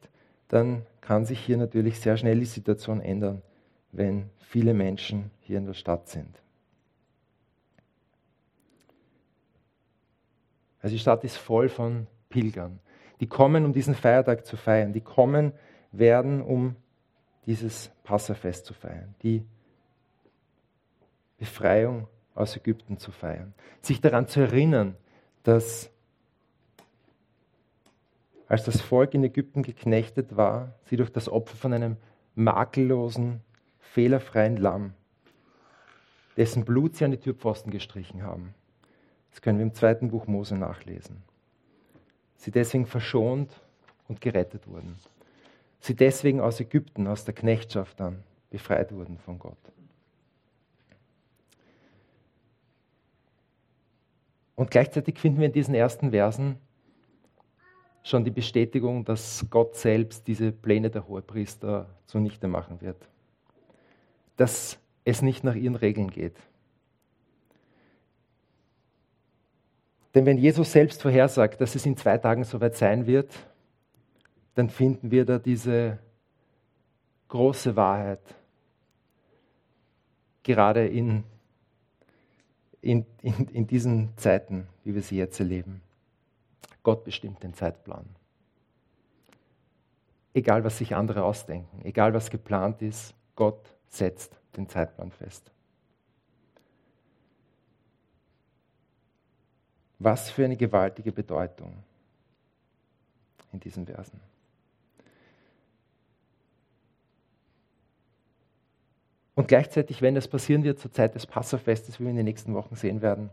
dann 0.53 0.85
kann 1.01 1.25
sich 1.25 1.41
hier 1.41 1.57
natürlich 1.57 1.99
sehr 1.99 2.19
schnell 2.19 2.39
die 2.39 2.45
Situation 2.45 3.01
ändern, 3.01 3.41
wenn 3.91 4.29
viele 4.39 4.75
Menschen 4.75 5.31
hier 5.41 5.57
in 5.57 5.65
der 5.65 5.73
Stadt 5.73 6.11
sind. 6.11 6.43
Also 10.83 10.95
die 10.95 10.99
Stadt 10.99 11.25
ist 11.25 11.39
voll 11.39 11.71
von 11.71 12.07
Pilgern. 12.29 12.81
Die 13.21 13.29
kommen, 13.29 13.65
um 13.65 13.73
diesen 13.73 13.95
Feiertag 13.95 14.45
zu 14.45 14.59
feiern. 14.59 14.93
Die 14.93 15.01
kommen 15.01 15.53
werden, 15.91 16.43
um 16.43 16.77
dieses 17.47 17.91
Passafest 18.05 18.67
zu 18.67 18.75
feiern. 18.75 19.15
Die 19.23 19.47
Befreiung 21.39 22.09
aus 22.35 22.59
Ägypten 22.59 22.99
zu 22.99 23.11
feiern. 23.11 23.55
Sich 23.81 24.03
daran 24.03 24.29
zu 24.29 24.41
erinnern, 24.41 24.97
dass 25.45 25.91
als 28.53 28.65
das 28.65 28.83
Volk 28.83 29.15
in 29.15 29.25
Ägypten 29.25 29.63
geknechtet 29.63 30.37
war, 30.37 30.75
sie 30.85 30.97
durch 30.97 31.11
das 31.11 31.31
Opfer 31.31 31.57
von 31.57 31.73
einem 31.73 31.97
makellosen, 32.35 33.41
fehlerfreien 33.79 34.59
Lamm, 34.59 34.93
dessen 36.37 36.67
Blut 36.67 36.95
sie 36.95 37.07
an 37.07 37.13
die 37.13 37.17
Türpfosten 37.17 37.73
gestrichen 37.73 38.23
haben. 38.23 38.53
Das 39.31 39.41
können 39.41 39.57
wir 39.57 39.65
im 39.65 39.73
zweiten 39.73 40.11
Buch 40.11 40.27
Mose 40.27 40.55
nachlesen. 40.55 41.23
Sie 42.37 42.51
deswegen 42.51 42.85
verschont 42.85 43.59
und 44.07 44.21
gerettet 44.21 44.69
wurden. 44.69 44.97
Sie 45.81 45.95
deswegen 45.95 46.43
aus 46.43 46.61
Ägypten, 46.61 47.07
aus 47.07 47.25
der 47.25 47.33
Knechtschaft 47.33 48.01
dann 48.01 48.23
befreit 48.51 48.93
wurden 48.93 49.17
von 49.17 49.39
Gott. 49.39 49.57
Und 54.57 54.71
gleichzeitig 54.71 55.19
finden 55.19 55.39
wir 55.39 55.47
in 55.47 55.55
diesen 55.55 55.75
ersten 55.75 56.11
Versen 56.11 56.59
schon 58.03 58.25
die 58.25 58.31
Bestätigung, 58.31 59.05
dass 59.05 59.47
Gott 59.51 59.77
selbst 59.77 60.27
diese 60.27 60.53
Pläne 60.53 60.91
der 60.91 61.07
Hohepriester 61.07 61.89
zunichte 62.07 62.49
machen 62.49 62.81
wird. 62.81 62.97
Dass 64.37 64.79
es 65.05 65.23
nicht 65.23 65.45
nach 65.45 65.55
ihren 65.55 65.77
Regeln 65.77 66.11
geht. 66.11 66.37
Denn 70.15 70.27
wenn 70.27 70.39
Jesus 70.39 70.73
selbst 70.73 71.01
vorhersagt, 71.01 71.61
dass 71.61 71.75
es 71.75 71.87
in 71.87 71.97
zwei 71.97 72.19
Tagen 72.19 72.45
soweit 72.45 72.77
sein 72.77 73.07
wird, 73.07 73.33
dann 74.55 74.69
finden 74.69 75.11
wir 75.11 75.25
da 75.25 75.39
diese 75.39 75.99
große 77.29 77.77
Wahrheit, 77.77 78.21
gerade 80.43 80.87
in, 80.87 81.25
in, 82.83 83.07
in, 83.23 83.49
in 83.49 83.67
diesen 83.67 84.11
Zeiten, 84.17 84.67
wie 84.85 84.95
wir 84.95 85.03
sie 85.03 85.17
jetzt 85.17 85.41
erleben. 85.41 85.81
Gott 86.83 87.05
bestimmt 87.05 87.43
den 87.43 87.55
Zeitplan. 87.55 88.05
Egal, 90.35 90.65
was 90.65 90.79
sich 90.79 90.95
andere 90.95 91.25
ausdenken, 91.25 91.85
egal, 91.85 92.15
was 92.15 92.31
geplant 92.31 92.81
ist, 92.83 93.15
Gott 93.37 93.75
setzt 93.87 94.39
den 94.57 94.69
Zeitplan 94.69 95.11
fest. 95.11 95.51
Was 99.99 100.31
für 100.31 100.45
eine 100.45 100.57
gewaltige 100.57 101.13
Bedeutung 101.13 101.85
in 103.53 103.61
diesen 103.61 103.87
Versen. 103.87 104.21
Und 109.35 109.49
gleichzeitig, 109.49 110.03
wenn 110.03 110.15
das 110.15 110.29
passieren 110.29 110.65
wird 110.65 110.79
zur 110.79 110.93
Zeit 110.93 111.15
des 111.15 111.27
Passafestes, 111.27 111.99
wie 111.99 112.05
wir 112.05 112.11
in 112.11 112.17
den 112.17 112.25
nächsten 112.25 112.55
Wochen 112.55 112.75
sehen 112.75 113.01
werden, 113.01 113.31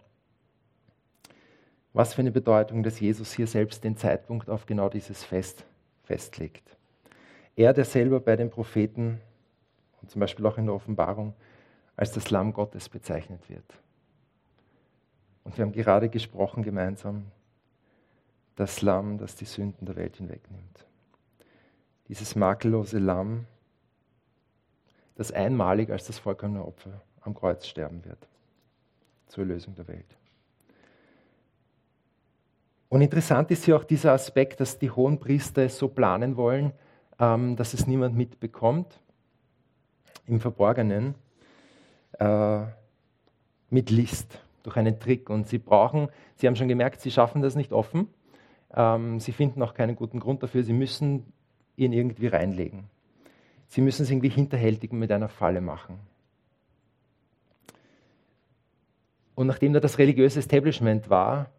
was 1.93 2.13
für 2.13 2.22
eine 2.22 2.31
Bedeutung, 2.31 2.84
dass 2.84 3.00
Jesus 3.00 3.34
hier 3.34 3.48
selbst 3.48 3.84
den 3.84 3.98
Zeitpunkt 3.98 4.50
auf 4.50 4.65
genau 4.65 4.89
dieses 4.89 5.24
Fest 5.24 5.65
festlegt. 6.03 6.75
Er, 7.55 7.74
der 7.74 7.86
selber 7.86 8.19
bei 8.19 8.36
den 8.36 8.50
Propheten 8.50 9.19
und 10.01 10.10
zum 10.10 10.19
Beispiel 10.19 10.46
auch 10.46 10.58
in 10.58 10.65
der 10.65 10.75
Offenbarung 10.75 11.34
als 11.96 12.12
das 12.12 12.29
Lamm 12.31 12.53
Gottes 12.53 12.88
bezeichnet 12.88 13.50
wird. 13.50 13.65
Und 15.43 15.58
wir 15.58 15.65
haben 15.65 15.72
gerade 15.72 16.10
gesprochen 16.10 16.63
gemeinsam, 16.63 17.25
das 18.55 18.81
Lamm, 18.81 19.17
das 19.17 19.36
die 19.36 19.46
Sünden 19.46 19.86
der 19.86 19.96
Welt 19.96 20.17
hinwegnimmt. 20.17 20.86
Dieses 22.08 22.36
makellose 22.36 23.00
Lamm, 23.00 23.46
das 25.15 25.31
einmalig 25.31 25.91
als 25.91 26.08
das 26.08 26.19
vollkommene 26.19 26.63
Opfer 26.63 27.01
am 27.22 27.34
Kreuz 27.34 27.67
sterben 27.67 28.05
wird, 28.05 28.27
zur 29.27 29.43
Erlösung 29.43 29.75
der 29.75 29.88
Welt. 29.88 30.17
Und 32.89 33.01
interessant 33.01 33.51
ist 33.51 33.65
hier 33.65 33.77
auch 33.77 33.84
dieser 33.84 34.13
Aspekt, 34.13 34.60
dass 34.60 34.79
die 34.79 34.89
hohen 34.89 35.19
Priester 35.19 35.63
es 35.63 35.77
so 35.77 35.88
planen 35.88 36.36
wollen, 36.38 36.74
ähm, 37.19 37.55
dass 37.55 37.75
es 37.75 37.86
niemand 37.86 38.17
mitbekommt, 38.17 39.00
im 40.25 40.39
Verborgenen, 40.39 41.13
äh, 42.17 42.62
mit 43.69 43.91
List, 43.91 44.41
durch 44.63 44.75
einen 44.75 45.00
Trick. 45.00 45.29
Und 45.29 45.48
sie 45.48 45.60
brauchen, 45.60 46.10
sie 46.36 46.48
haben 46.48 46.55
schon 46.55 46.67
gemerkt, 46.67 47.01
sie 47.01 47.12
schaffen 47.12 47.41
das 47.41 47.55
nicht 47.55 47.72
offen. 47.72 48.08
Ähm, 48.74 49.19
sie 49.19 49.31
finden 49.31 49.62
auch 49.62 49.75
keinen 49.75 49.96
guten 49.96 50.19
Grund 50.19 50.41
dafür. 50.41 50.63
Sie 50.63 50.74
müssen 50.74 51.31
ihn 51.75 51.93
irgendwie 51.93 52.27
reinlegen. 52.27 52.86
Sie 53.67 53.81
müssen 53.81 54.03
es 54.03 54.10
irgendwie 54.10 54.29
hinterhältig 54.29 54.91
mit 54.91 55.12
einer 55.12 55.29
Falle 55.29 55.62
machen. 55.62 56.00
Und 59.36 59.48
nachdem 59.48 59.74
da 59.74 59.79
das 59.79 60.00
religiöse 60.00 60.39
Establishment 60.39 61.10
war, 61.10 61.51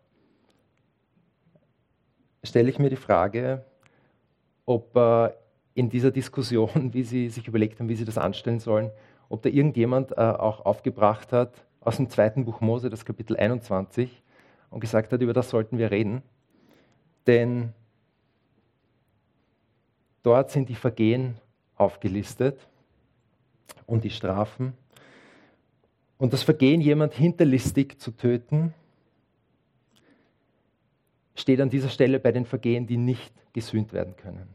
stelle 2.42 2.70
ich 2.70 2.78
mir 2.78 2.90
die 2.90 2.97
Frage, 2.97 3.64
ob 4.66 4.97
äh, 4.97 5.30
in 5.75 5.90
dieser 5.90 6.11
Diskussion, 6.11 6.70
wie 6.92 7.02
Sie 7.02 7.28
sich 7.28 7.49
überlegt 7.49 7.80
haben, 7.80 7.88
wie 7.88 7.97
Sie 7.97 8.04
das 8.04 8.18
anstellen 8.18 8.61
sollen, 8.61 8.90
ob 9.28 9.42
da 9.42 9.49
irgendjemand 9.49 10.12
äh, 10.12 10.16
auch 10.16 10.64
aufgebracht 10.64 11.32
hat 11.32 11.64
aus 11.80 11.97
dem 11.97 12.11
zweiten 12.11 12.44
Buch 12.44 12.61
Mose, 12.61 12.90
das 12.90 13.04
Kapitel 13.04 13.37
21, 13.37 14.23
und 14.70 14.80
gesagt 14.80 15.12
hat, 15.12 15.20
über 15.23 15.32
das 15.32 15.50
sollten 15.50 15.78
wir 15.78 15.90
reden. 15.90 16.23
Denn 17.26 17.73
dort 20.23 20.50
sind 20.50 20.68
die 20.68 20.75
Vergehen 20.75 21.38
aufgelistet 21.76 22.68
und 23.87 24.04
die 24.04 24.11
Strafen. 24.11 24.75
Und 26.18 26.32
das 26.32 26.42
Vergehen, 26.42 26.80
jemand 26.80 27.14
hinterlistig 27.14 27.99
zu 27.99 28.11
töten, 28.11 28.75
steht 31.34 31.60
an 31.60 31.70
dieser 31.70 31.88
Stelle 31.88 32.20
bei 32.20 32.32
den 32.32 32.44
Vergehen, 32.44 32.87
die 32.87 32.96
nicht 32.96 33.32
gesühnt 33.52 33.92
werden 33.92 34.16
können. 34.16 34.49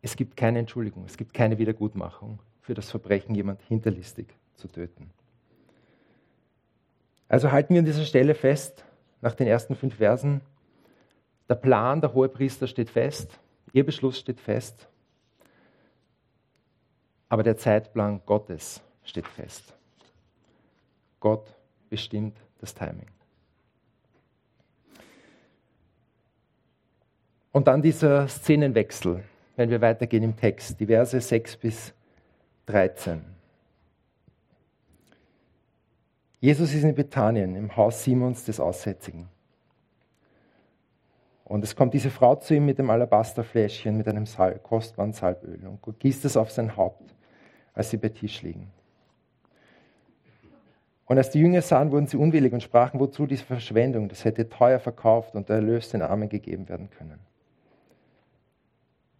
Es 0.00 0.16
gibt 0.16 0.36
keine 0.36 0.60
Entschuldigung, 0.60 1.04
es 1.06 1.16
gibt 1.16 1.34
keine 1.34 1.58
Wiedergutmachung 1.58 2.38
für 2.60 2.74
das 2.74 2.90
Verbrechen, 2.90 3.34
jemand 3.34 3.60
hinterlistig 3.62 4.28
zu 4.54 4.68
töten. 4.68 5.10
Also 7.28 7.52
halten 7.52 7.74
wir 7.74 7.80
an 7.80 7.84
dieser 7.84 8.04
Stelle 8.04 8.34
fest, 8.34 8.84
nach 9.20 9.34
den 9.34 9.46
ersten 9.46 9.74
fünf 9.74 9.96
Versen, 9.96 10.40
der 11.48 11.56
Plan 11.56 12.00
der 12.00 12.14
Hohepriester 12.14 12.66
steht 12.66 12.90
fest, 12.90 13.38
ihr 13.72 13.84
Beschluss 13.84 14.18
steht 14.18 14.40
fest, 14.40 14.88
aber 17.28 17.42
der 17.42 17.56
Zeitplan 17.56 18.20
Gottes 18.24 18.80
steht 19.02 19.26
fest. 19.26 19.74
Gott 21.20 21.54
bestimmt 21.90 22.36
das 22.60 22.74
Timing. 22.74 23.08
Und 27.52 27.66
dann 27.66 27.82
dieser 27.82 28.28
Szenenwechsel, 28.28 29.24
wenn 29.56 29.70
wir 29.70 29.80
weitergehen 29.80 30.22
im 30.22 30.36
Text, 30.36 30.78
die 30.78 30.86
Verse 30.86 31.20
6 31.20 31.56
bis 31.56 31.94
13. 32.66 33.24
Jesus 36.40 36.72
ist 36.72 36.84
in 36.84 36.94
Bethanien, 36.94 37.56
im 37.56 37.74
Haus 37.76 38.04
Simons 38.04 38.44
des 38.44 38.60
Aussätzigen. 38.60 39.28
Und 41.44 41.64
es 41.64 41.74
kommt 41.74 41.94
diese 41.94 42.10
Frau 42.10 42.36
zu 42.36 42.54
ihm 42.54 42.66
mit 42.66 42.78
dem 42.78 42.90
Alabasterfläschchen 42.90 43.96
mit 43.96 44.06
einem 44.06 44.26
Sal 44.26 44.58
kostbaren 44.58 45.14
Salböl 45.14 45.58
und 45.66 45.98
gießt 45.98 46.26
es 46.26 46.36
auf 46.36 46.50
sein 46.50 46.76
Haupt, 46.76 47.14
als 47.72 47.90
sie 47.90 47.96
bei 47.96 48.10
Tisch 48.10 48.42
liegen. 48.42 48.70
Und 51.06 51.16
als 51.16 51.30
die 51.30 51.40
Jünger 51.40 51.62
sahen, 51.62 51.90
wurden 51.90 52.06
sie 52.06 52.18
unwillig 52.18 52.52
und 52.52 52.62
sprachen, 52.62 53.00
wozu 53.00 53.26
diese 53.26 53.44
Verschwendung? 53.44 54.10
Das 54.10 54.26
hätte 54.26 54.50
teuer 54.50 54.78
verkauft 54.78 55.34
und 55.34 55.48
der 55.48 55.56
Erlös 55.56 55.88
den 55.88 56.02
Armen 56.02 56.28
gegeben 56.28 56.68
werden 56.68 56.90
können. 56.90 57.18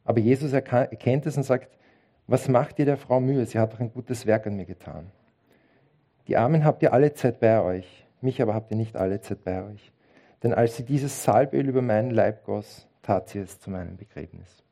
Aber 0.09 0.21
Jesus 0.21 0.55
erkennt 0.55 1.27
es 1.27 1.37
und 1.37 1.43
sagt, 1.43 1.69
was 2.27 2.49
macht 2.49 2.79
ihr 2.79 2.87
der 2.87 2.97
Frau 2.97 3.21
Mühe? 3.21 3.45
Sie 3.45 3.59
hat 3.59 3.75
doch 3.75 3.81
ein 3.81 3.93
gutes 3.93 4.25
Werk 4.25 4.47
an 4.47 4.57
mir 4.57 4.65
getan. 4.65 5.11
Die 6.29 6.39
Armen 6.39 6.65
habt 6.65 6.83
ihr 6.83 6.95
alle 6.95 7.13
Zeit 7.13 7.41
bei 7.41 7.61
euch, 7.61 8.07
mich 8.23 8.41
aber 8.41 8.55
habt 8.55 8.71
ihr 8.71 8.79
nicht 8.79 8.97
alle 8.97 9.21
Zeit 9.21 9.45
bei 9.45 9.63
euch. 9.63 9.93
Denn 10.43 10.55
als 10.55 10.79
sie 10.79 10.85
dieses 10.85 11.25
Salböl 11.25 11.69
über 11.69 11.83
meinen 11.83 12.11
Leib 12.11 12.47
goss, 12.47 12.89
tat 13.03 13.29
sie 13.29 13.41
es 13.41 13.61
zu 13.61 13.69
meinem 13.69 13.99
Begräbnis. 13.99 14.63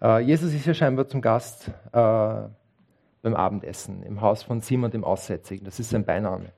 Äh, 0.00 0.20
Jesus 0.20 0.54
ist 0.54 0.64
ja 0.64 0.72
scheinbar 0.72 1.08
zum 1.08 1.20
Gast 1.20 1.66
äh, 1.66 1.70
beim 1.90 3.34
Abendessen 3.34 4.04
im 4.04 4.20
Haus 4.20 4.44
von 4.44 4.60
Simon 4.60 4.92
dem 4.92 5.02
Aussätzigen. 5.02 5.64
Das 5.64 5.80
ist 5.80 5.90
sein 5.90 6.04
Beiname. 6.04 6.52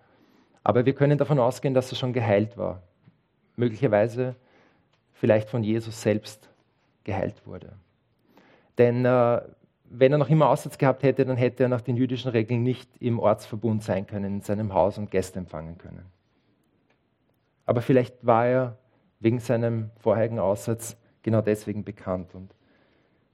Aber 0.62 0.85
wir 0.85 0.95
können 0.95 1.17
davon 1.17 1.38
ausgehen, 1.38 1.73
dass 1.73 1.91
er 1.91 1.97
schon 1.97 2.12
geheilt 2.12 2.59
war. 2.59 2.83
Möglicherweise 3.57 4.37
vielleicht 5.14 5.49
von 5.49 5.64
Jesus 5.64 6.03
selbst 6.03 6.50
geheilt 7.05 7.47
wurde. 7.47 7.73
Denn 8.79 9.05
äh, 9.05 9.41
wenn 9.85 10.13
er 10.13 10.19
noch 10.19 10.31
immer 10.31 10.49
Aussatz 10.49 10.79
gehabt 10.79 11.03
hätte, 11.03 11.25
dann 11.25 11.37
hätte 11.37 11.65
er 11.65 11.69
nach 11.69 11.81
den 11.81 11.97
jüdischen 11.97 12.31
Regeln 12.31 12.63
nicht 12.63 12.91
im 13.01 13.19
Ortsverbund 13.19 13.83
sein 13.83 14.07
können, 14.07 14.37
in 14.37 14.41
seinem 14.41 14.75
Haus 14.75 14.99
und 14.99 15.11
Gäste 15.11 15.39
empfangen 15.39 15.79
können. 15.79 16.07
Aber 17.67 17.81
vielleicht 17.81 18.27
war 18.27 18.47
er 18.47 18.79
wegen 19.21 19.39
seinem 19.39 19.91
vorherigen 20.01 20.39
Aussatz 20.39 20.97
genau 21.23 21.41
deswegen 21.41 21.85
bekannt. 21.85 22.35
Und 22.35 22.55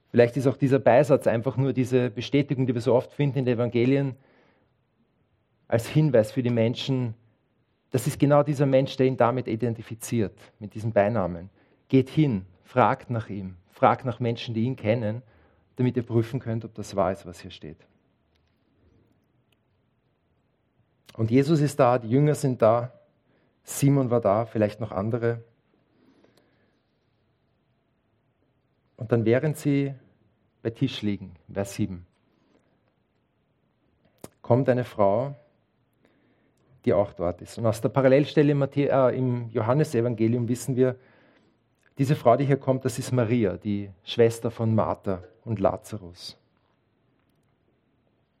vielleicht 0.09 0.37
ist 0.37 0.47
auch 0.47 0.57
dieser 0.57 0.79
Beisatz 0.79 1.27
einfach 1.27 1.57
nur 1.57 1.73
diese 1.73 2.09
Bestätigung, 2.09 2.67
die 2.67 2.73
wir 2.73 2.81
so 2.81 2.93
oft 2.93 3.11
finden 3.11 3.39
in 3.39 3.45
den 3.45 3.55
Evangelien, 3.55 4.15
als 5.67 5.87
Hinweis 5.87 6.31
für 6.31 6.43
die 6.43 6.49
Menschen, 6.49 7.13
das 7.91 8.07
ist 8.07 8.19
genau 8.19 8.43
dieser 8.43 8.65
Mensch, 8.65 8.95
der 8.97 9.07
ihn 9.07 9.17
damit 9.17 9.47
identifiziert, 9.47 10.37
mit 10.59 10.73
diesem 10.73 10.91
Beinamen. 10.91 11.49
Geht 11.89 12.09
hin, 12.09 12.45
fragt 12.71 13.09
nach 13.09 13.29
ihm, 13.29 13.55
fragt 13.71 14.05
nach 14.05 14.19
Menschen, 14.19 14.53
die 14.53 14.63
ihn 14.63 14.75
kennen 14.75 15.21
damit 15.81 15.97
ihr 15.97 16.03
prüfen 16.03 16.39
könnt, 16.39 16.63
ob 16.63 16.75
das 16.75 16.95
wahr 16.95 17.11
ist, 17.11 17.25
was 17.25 17.39
hier 17.39 17.49
steht. 17.49 17.77
Und 21.15 21.31
Jesus 21.31 21.59
ist 21.59 21.79
da, 21.79 21.97
die 21.97 22.09
Jünger 22.09 22.35
sind 22.35 22.61
da, 22.61 22.93
Simon 23.63 24.11
war 24.11 24.21
da, 24.21 24.45
vielleicht 24.45 24.79
noch 24.79 24.91
andere. 24.91 25.43
Und 28.95 29.11
dann 29.11 29.25
während 29.25 29.57
sie 29.57 29.95
bei 30.61 30.69
Tisch 30.69 31.01
liegen, 31.01 31.33
Vers 31.51 31.73
7, 31.73 32.05
kommt 34.43 34.69
eine 34.69 34.83
Frau, 34.83 35.35
die 36.85 36.93
auch 36.93 37.13
dort 37.13 37.41
ist. 37.41 37.57
Und 37.57 37.65
aus 37.65 37.81
der 37.81 37.89
Parallelstelle 37.89 38.51
im, 38.51 38.61
äh, 38.61 39.47
Johannesevangelium 39.51 40.47
wissen 40.47 40.75
wir, 40.75 40.95
diese 41.97 42.15
Frau, 42.15 42.35
die 42.35 42.45
hier 42.45 42.57
kommt, 42.57 42.85
das 42.85 42.97
ist 42.99 43.11
Maria, 43.11 43.57
die 43.57 43.89
Schwester 44.03 44.49
von 44.49 44.73
Martha 44.73 45.23
und 45.43 45.59
Lazarus. 45.59 46.37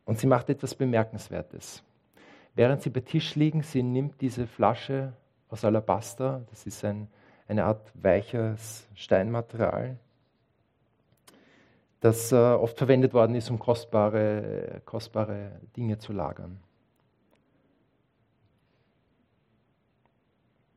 Und 0.05 0.19
sie 0.19 0.27
macht 0.27 0.49
etwas 0.49 0.75
Bemerkenswertes. 0.75 1.83
Während 2.55 2.81
sie 2.81 2.89
bei 2.89 3.01
Tisch 3.01 3.35
liegen, 3.35 3.61
sie 3.61 3.83
nimmt 3.83 4.19
diese 4.21 4.47
Flasche 4.47 5.13
aus 5.49 5.63
Alabaster, 5.63 6.45
das 6.49 6.65
ist 6.65 6.83
ein, 6.83 7.07
eine 7.47 7.65
Art 7.65 7.91
weiches 7.93 8.87
Steinmaterial, 8.95 9.97
das 11.99 12.31
äh, 12.31 12.35
oft 12.35 12.77
verwendet 12.77 13.13
worden 13.13 13.35
ist, 13.35 13.49
um 13.49 13.59
kostbare, 13.59 14.81
kostbare 14.85 15.59
Dinge 15.77 15.97
zu 15.99 16.13
lagern. 16.13 16.59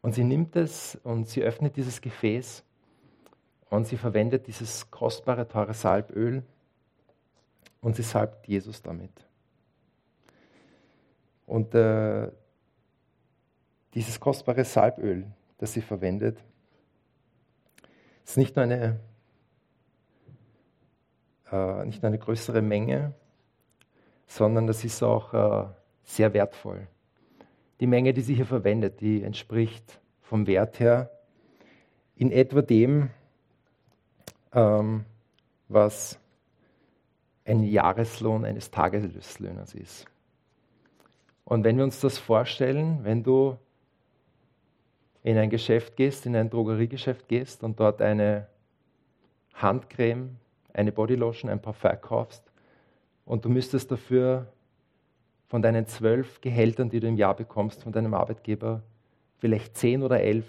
Und 0.05 0.12
sie 0.12 0.23
nimmt 0.23 0.55
es 0.55 0.97
und 0.97 1.31
sie 1.31 1.43
öffnet 1.43 1.79
dieses 1.79 2.03
Gefäß 2.03 2.62
und 3.71 3.87
sie 3.87 3.97
verwendet 3.97 4.47
dieses 4.47 4.90
kostbare, 4.90 5.49
teure 5.49 5.73
Salböl 5.73 6.43
und 7.81 7.97
sie 7.97 8.03
salbt 8.03 8.47
Jesus 8.47 8.83
damit. 8.83 9.27
Und 11.47 11.75
äh, 11.75 12.31
dieses 13.95 14.21
kostbare 14.21 14.67
Salböl, 14.67 15.25
das 15.57 15.73
sie 15.73 15.81
verwendet, 15.81 16.37
ist 18.27 18.37
nicht 18.37 18.57
nur 18.57 18.64
eine, 18.64 19.01
äh, 21.51 21.87
nicht 21.87 22.03
nur 22.03 22.09
eine 22.09 22.19
größere 22.19 22.61
Menge, 22.61 23.14
sondern 24.27 24.67
das 24.67 24.85
ist 24.85 25.03
auch 25.03 25.33
äh, 25.33 25.67
sehr 26.03 26.35
wertvoll 26.35 26.88
die 27.85 27.88
Menge, 27.88 28.14
die 28.14 28.23
sie 28.23 28.35
hier 28.35 28.47
verwendet, 28.47 29.03
die 29.03 29.23
entspricht 29.23 30.01
vom 30.23 30.47
Wert 30.47 30.81
her 30.81 31.11
in 32.16 32.33
etwa 32.33 32.62
dem, 32.62 33.11
ähm, 34.55 35.05
was 35.68 36.18
ein 37.44 37.62
Jahreslohn 37.62 38.47
eines 38.47 38.70
Tageslöhners 38.70 39.75
ist. 39.75 40.07
Und 41.44 41.62
wenn 41.64 41.77
wir 41.77 41.85
uns 41.85 42.01
das 42.01 42.16
vorstellen, 42.16 43.01
wenn 43.03 43.23
du 43.23 43.59
in 45.23 45.37
ein 45.37 45.51
Geschäft 45.51 45.94
gehst, 45.97 46.25
in 46.25 46.37
ein 46.37 46.49
Drogeriegeschäft 46.49 47.29
gehst 47.29 47.62
und 47.62 47.79
dort 47.79 48.01
eine 48.01 48.47
Handcreme, 49.53 50.38
eine 50.73 50.90
Bodylotion, 50.90 51.51
ein 51.51 51.61
Parfum 51.61 52.01
kaufst 52.01 52.51
und 53.27 53.44
du 53.44 53.51
müsstest 53.51 53.92
dafür 53.92 54.54
von 55.55 55.62
deinen 55.62 55.87
zwölf 55.87 56.40
Gehältern, 56.40 56.90
die 56.90 56.99
du 56.99 57.07
im 57.07 57.17
Jahr 57.17 57.37
bekommst 57.37 57.85
von 57.85 57.93
deinem 57.93 58.12
Arbeitgeber, 58.12 58.83
vielleicht 59.38 59.77
zehn 59.77 60.03
oder 60.03 60.19
elf 60.19 60.45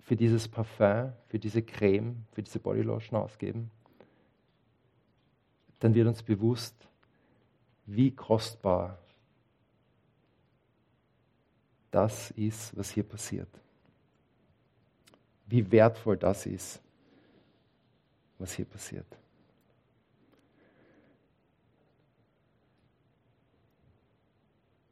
für 0.00 0.14
dieses 0.14 0.46
Parfum, 0.46 1.14
für 1.28 1.38
diese 1.38 1.62
Creme, 1.62 2.26
für 2.32 2.42
diese 2.42 2.58
Bodylotion 2.58 3.18
ausgeben, 3.18 3.70
dann 5.80 5.94
wird 5.94 6.06
uns 6.06 6.22
bewusst, 6.22 6.74
wie 7.86 8.10
kostbar 8.10 8.98
das 11.90 12.30
ist, 12.32 12.76
was 12.76 12.90
hier 12.90 13.04
passiert. 13.04 13.48
Wie 15.46 15.72
wertvoll 15.72 16.18
das 16.18 16.44
ist, 16.44 16.82
was 18.38 18.52
hier 18.52 18.66
passiert. 18.66 19.06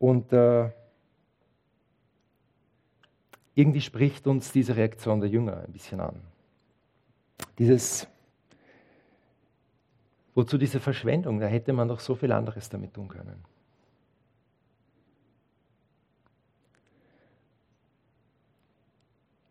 Und 0.06 0.32
äh, 0.32 0.70
irgendwie 3.56 3.80
spricht 3.80 4.28
uns 4.28 4.52
diese 4.52 4.76
Reaktion 4.76 5.18
der 5.18 5.28
Jünger 5.28 5.64
ein 5.66 5.72
bisschen 5.72 5.98
an. 5.98 6.20
Dieses, 7.58 8.06
wozu 10.36 10.58
diese 10.58 10.78
Verschwendung, 10.78 11.40
da 11.40 11.46
hätte 11.46 11.72
man 11.72 11.88
doch 11.88 11.98
so 11.98 12.14
viel 12.14 12.30
anderes 12.30 12.68
damit 12.68 12.94
tun 12.94 13.08
können. 13.08 13.44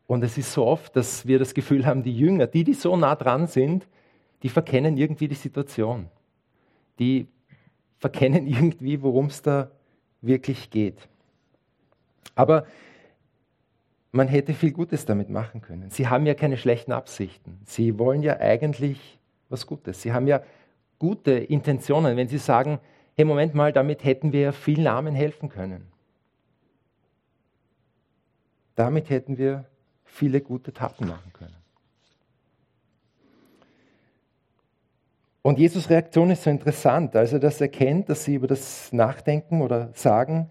Und 0.07 0.23
es 0.23 0.37
ist 0.37 0.53
so 0.53 0.65
oft, 0.65 0.95
dass 0.95 1.27
wir 1.27 1.37
das 1.37 1.53
Gefühl 1.53 1.85
haben, 1.85 2.01
die 2.01 2.17
Jünger, 2.17 2.47
die, 2.47 2.63
die 2.63 2.75
so 2.75 2.95
nah 2.95 3.17
dran 3.17 3.47
sind, 3.47 3.85
die 4.41 4.47
verkennen 4.47 4.95
irgendwie 4.95 5.27
die 5.27 5.35
Situation. 5.35 6.09
Die 6.97 7.27
verkennen 7.97 8.47
irgendwie, 8.47 9.01
worum 9.01 9.25
es 9.25 9.41
da 9.41 9.69
wirklich 10.25 10.69
geht. 10.69 11.07
Aber 12.35 12.65
man 14.11 14.27
hätte 14.27 14.53
viel 14.53 14.71
Gutes 14.71 15.05
damit 15.05 15.29
machen 15.29 15.61
können. 15.61 15.89
Sie 15.89 16.07
haben 16.07 16.25
ja 16.25 16.33
keine 16.33 16.57
schlechten 16.57 16.91
Absichten. 16.91 17.59
Sie 17.65 17.99
wollen 17.99 18.23
ja 18.23 18.39
eigentlich 18.39 19.19
was 19.49 19.67
Gutes. 19.67 20.01
Sie 20.01 20.13
haben 20.13 20.27
ja 20.27 20.41
gute 20.99 21.31
Intentionen, 21.31 22.15
wenn 22.17 22.27
Sie 22.27 22.37
sagen, 22.37 22.79
hey, 23.15 23.25
Moment 23.25 23.53
mal, 23.55 23.73
damit 23.73 24.03
hätten 24.03 24.31
wir 24.31 24.53
vielen 24.53 24.87
Armen 24.87 25.15
helfen 25.15 25.49
können. 25.49 25.87
Damit 28.75 29.09
hätten 29.09 29.37
wir 29.37 29.65
viele 30.03 30.41
gute 30.41 30.73
Taten 30.73 31.07
machen 31.07 31.31
können. 31.33 31.55
Und 35.45 35.59
Jesus 35.59 35.91
Reaktion 35.91 36.31
ist 36.31 36.41
so 36.41 36.49
interessant, 36.49 37.15
als 37.15 37.31
er 37.31 37.37
das 37.37 37.61
erkennt, 37.61 38.09
dass 38.09 38.23
sie 38.23 38.33
über 38.33 38.47
das 38.47 38.91
nachdenken 38.91 39.61
oder 39.61 39.91
sagen, 39.93 40.49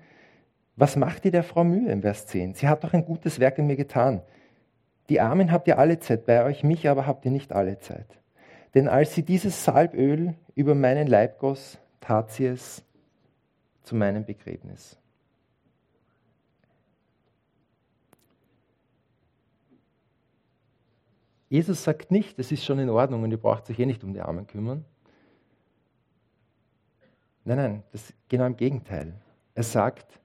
was 0.76 0.94
macht 0.94 1.24
ihr 1.24 1.32
der 1.32 1.42
Frau 1.42 1.64
Mühe 1.64 1.90
im 1.90 2.02
Vers 2.02 2.28
10? 2.28 2.54
Sie 2.54 2.68
hat 2.68 2.84
doch 2.84 2.92
ein 2.92 3.04
gutes 3.04 3.40
Werk 3.40 3.58
in 3.58 3.66
mir 3.66 3.74
getan. 3.74 4.22
Die 5.08 5.20
Armen 5.20 5.50
habt 5.50 5.66
ihr 5.66 5.80
alle 5.80 5.98
Zeit 5.98 6.26
bei 6.26 6.44
euch, 6.44 6.62
mich 6.62 6.88
aber 6.88 7.08
habt 7.08 7.24
ihr 7.24 7.32
nicht 7.32 7.52
alle 7.52 7.80
Zeit. 7.80 8.06
Denn 8.76 8.86
als 8.86 9.16
sie 9.16 9.24
dieses 9.24 9.64
Salböl 9.64 10.34
über 10.54 10.76
meinen 10.76 11.08
Leib 11.08 11.40
goss, 11.40 11.80
tat 12.00 12.30
sie 12.30 12.46
es 12.46 12.84
zu 13.82 13.96
meinem 13.96 14.24
Begräbnis. 14.24 14.96
Jesus 21.54 21.84
sagt 21.84 22.10
nicht, 22.10 22.36
es 22.40 22.50
ist 22.50 22.64
schon 22.64 22.80
in 22.80 22.90
Ordnung 22.90 23.22
und 23.22 23.30
ihr 23.30 23.36
braucht 23.36 23.70
euch 23.70 23.78
eh 23.78 23.86
nicht 23.86 24.02
um 24.02 24.12
die 24.12 24.20
Armen 24.20 24.44
kümmern. 24.48 24.84
Nein, 27.44 27.56
nein, 27.56 27.82
das 27.92 28.10
ist 28.10 28.14
genau 28.28 28.46
im 28.46 28.56
Gegenteil. 28.56 29.14
Er 29.54 29.62
sagt, 29.62 30.18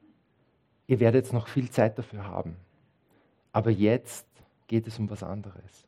ihr 0.88 1.00
werdet 1.00 1.26
jetzt 1.26 1.34
noch 1.34 1.48
viel 1.48 1.70
Zeit 1.70 2.00
dafür 2.00 2.26
haben. 2.26 2.56
Aber 3.52 3.70
jetzt 3.70 4.26
geht 4.66 4.88
es 4.88 4.98
um 4.98 5.08
was 5.12 5.22
anderes. 5.22 5.88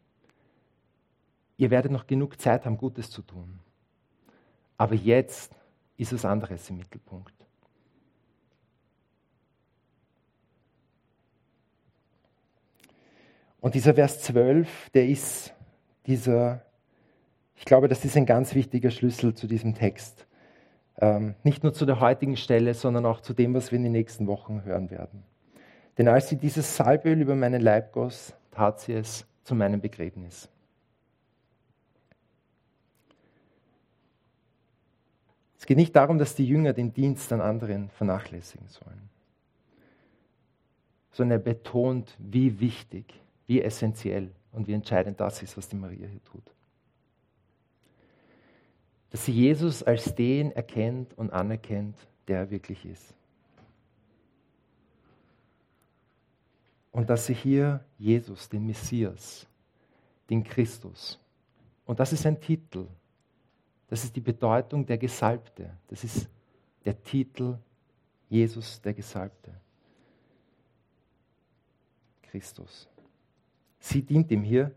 Ihr 1.58 1.71
werdet 1.71 1.91
noch 1.91 2.06
genug 2.06 2.39
Zeit 2.39 2.67
haben, 2.67 2.77
Gutes 2.77 3.10
zu 3.10 3.23
tun. 3.23 3.58
Aber 4.77 4.93
jetzt 4.93 5.56
ist 5.97 6.13
was 6.13 6.23
anderes 6.23 6.69
im 6.69 6.77
Mittelpunkt. 6.77 7.34
Und 13.62 13.76
dieser 13.76 13.93
Vers 13.93 14.19
12, 14.24 14.89
der 14.89 15.08
ist 15.08 15.54
dieser, 16.08 16.65
ich 17.56 17.63
glaube, 17.63 17.88
das 17.88 18.04
ist 18.04 18.17
ein 18.17 18.26
ganz 18.26 18.56
wichtiger 18.56 18.89
Schlüssel 18.89 19.36
zu 19.36 19.47
diesem 19.47 19.76
Text. 19.76 20.26
Ähm, 20.97 21.36
nicht 21.43 21.63
nur 21.63 21.71
zu 21.71 21.86
der 21.86 22.00
heutigen 22.00 22.36
Stelle, 22.38 22.74
sondern 22.74 23.06
auch 23.06 23.21
zu 23.21 23.34
dem, 23.34 23.54
was 23.54 23.71
wir 23.71 23.78
in 23.78 23.84
den 23.84 23.91
nächsten 23.91 24.26
Wochen 24.26 24.63
hören 24.63 24.89
werden. 24.89 25.24
Denn 25.97 26.08
als 26.08 26.28
sie 26.28 26.38
dieses 26.38 26.76
Salböl 26.76 27.21
über 27.21 27.36
meinen 27.36 27.62
Leib 27.62 27.93
goss, 27.93 28.34
tat 28.50 28.80
sie 28.80 28.93
es 28.93 29.28
zu 29.43 29.54
meinem 29.54 29.80
Begräbnis. 29.80 30.50
Es 35.60 35.67
geht 35.67 35.78
nicht 35.78 35.95
darum, 35.95 36.17
dass 36.17 36.34
die 36.34 36.47
Jünger 36.47 36.74
den 36.74 36.91
Dienst 36.91 37.32
an 37.32 37.41
anderen 37.41 37.91
vernachlässigen 37.91 38.67
sollen, 38.67 39.10
sondern 41.12 41.39
er 41.39 41.43
betont, 41.43 42.15
wie 42.17 42.60
wichtig 42.60 43.21
wie 43.52 43.62
essentiell 43.62 44.32
und 44.54 44.66
wie 44.66 44.72
entscheidend 44.72 45.20
das 45.20 45.44
ist, 45.44 45.58
was 45.58 45.68
die 45.68 45.76
Maria 45.76 46.08
hier 46.08 46.24
tut. 46.24 46.56
Dass 49.10 49.26
sie 49.26 49.34
Jesus 49.34 49.84
als 49.84 50.16
den 50.16 50.54
erkennt 50.54 51.18
und 51.18 51.32
anerkennt, 51.32 51.98
der 52.30 52.40
er 52.40 52.50
wirklich 52.50 52.86
ist. 52.86 53.14
Und 56.94 57.10
dass 57.10 57.26
sie 57.26 57.34
hier 57.34 57.84
Jesus, 58.00 58.48
den 58.48 58.66
Messias, 58.66 59.46
den 60.30 60.46
Christus, 60.46 61.20
und 61.86 62.00
das 62.00 62.14
ist 62.14 62.26
ein 62.26 62.40
Titel, 62.40 62.88
das 63.90 64.06
ist 64.06 64.16
die 64.16 64.22
Bedeutung 64.22 64.86
der 64.86 64.98
Gesalbte, 64.98 65.76
das 65.90 66.06
ist 66.06 66.30
der 66.86 67.04
Titel 67.04 67.58
Jesus 68.30 68.80
der 68.82 68.94
Gesalbte. 68.94 69.52
Christus. 72.22 72.88
Sie 73.82 74.04
dient 74.04 74.32
ihm 74.32 74.44
hier 74.44 74.72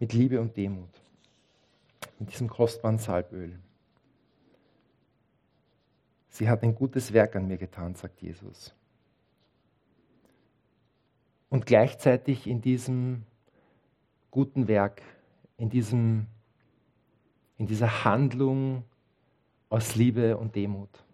mit 0.00 0.12
Liebe 0.14 0.40
und 0.40 0.56
Demut, 0.56 0.88
mit 2.18 2.32
diesem 2.32 2.48
kostbaren 2.48 2.98
Salböl. 2.98 3.58
Sie 6.30 6.48
hat 6.48 6.62
ein 6.62 6.74
gutes 6.74 7.12
Werk 7.12 7.36
an 7.36 7.46
mir 7.46 7.58
getan, 7.58 7.94
sagt 7.94 8.22
Jesus. 8.22 8.74
Und 11.50 11.66
gleichzeitig 11.66 12.46
in 12.46 12.60
diesem 12.60 13.24
guten 14.30 14.66
Werk, 14.66 15.02
in, 15.58 15.68
diesem, 15.68 16.26
in 17.58 17.66
dieser 17.66 18.04
Handlung 18.04 18.84
aus 19.68 19.96
Liebe 19.96 20.38
und 20.38 20.54
Demut, 20.54 21.04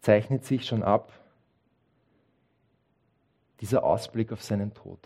zeichnet 0.00 0.44
sich 0.44 0.66
schon 0.66 0.82
ab, 0.82 1.12
dieser 3.62 3.84
Ausblick 3.84 4.32
auf 4.32 4.42
seinen 4.42 4.74
Tod. 4.74 4.98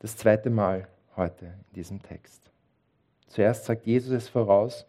Das 0.00 0.16
zweite 0.16 0.50
Mal 0.50 0.88
heute 1.16 1.46
in 1.46 1.74
diesem 1.76 2.02
Text. 2.02 2.42
Zuerst 3.28 3.64
sagt 3.64 3.86
Jesus 3.86 4.10
es 4.10 4.28
voraus 4.28 4.84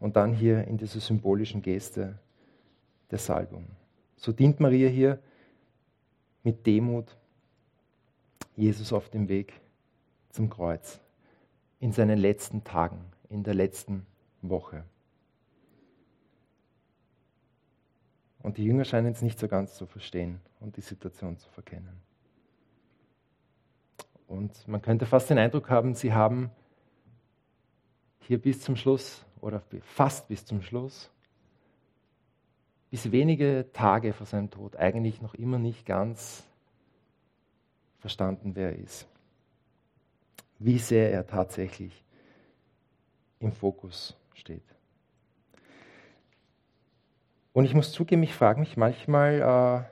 und 0.00 0.16
dann 0.16 0.32
hier 0.32 0.66
in 0.66 0.78
dieser 0.78 1.00
symbolischen 1.00 1.60
Geste 1.60 2.18
der 3.10 3.18
Salbung. 3.18 3.66
So 4.16 4.32
dient 4.32 4.58
Maria 4.58 4.88
hier 4.88 5.18
mit 6.42 6.66
Demut 6.66 7.14
Jesus 8.56 8.90
auf 8.90 9.10
dem 9.10 9.28
Weg 9.28 9.52
zum 10.30 10.48
Kreuz 10.48 10.98
in 11.78 11.92
seinen 11.92 12.18
letzten 12.18 12.64
Tagen, 12.64 13.04
in 13.28 13.42
der 13.42 13.52
letzten 13.52 14.06
Woche. 14.40 14.84
Und 18.44 18.58
die 18.58 18.64
Jünger 18.64 18.84
scheinen 18.84 19.12
es 19.12 19.22
nicht 19.22 19.38
so 19.38 19.48
ganz 19.48 19.74
zu 19.74 19.86
verstehen 19.86 20.38
und 20.60 20.76
die 20.76 20.82
Situation 20.82 21.38
zu 21.38 21.48
verkennen. 21.48 22.02
Und 24.26 24.68
man 24.68 24.82
könnte 24.82 25.06
fast 25.06 25.30
den 25.30 25.38
Eindruck 25.38 25.70
haben, 25.70 25.94
sie 25.94 26.12
haben 26.12 26.50
hier 28.20 28.38
bis 28.38 28.60
zum 28.60 28.76
Schluss 28.76 29.24
oder 29.40 29.62
fast 29.80 30.28
bis 30.28 30.44
zum 30.44 30.60
Schluss, 30.60 31.10
bis 32.90 33.10
wenige 33.10 33.70
Tage 33.72 34.12
vor 34.12 34.26
seinem 34.26 34.50
Tod, 34.50 34.76
eigentlich 34.76 35.22
noch 35.22 35.32
immer 35.32 35.58
nicht 35.58 35.86
ganz 35.86 36.46
verstanden, 37.96 38.54
wer 38.54 38.72
er 38.72 38.78
ist. 38.78 39.08
Wie 40.58 40.78
sehr 40.78 41.10
er 41.10 41.26
tatsächlich 41.26 42.04
im 43.40 43.52
Fokus 43.52 44.14
steht. 44.34 44.73
Und 47.54 47.64
ich 47.66 47.72
muss 47.72 47.92
zugeben, 47.92 48.24
ich 48.24 48.34
frage 48.34 48.58
mich 48.58 48.76
manchmal 48.76 49.86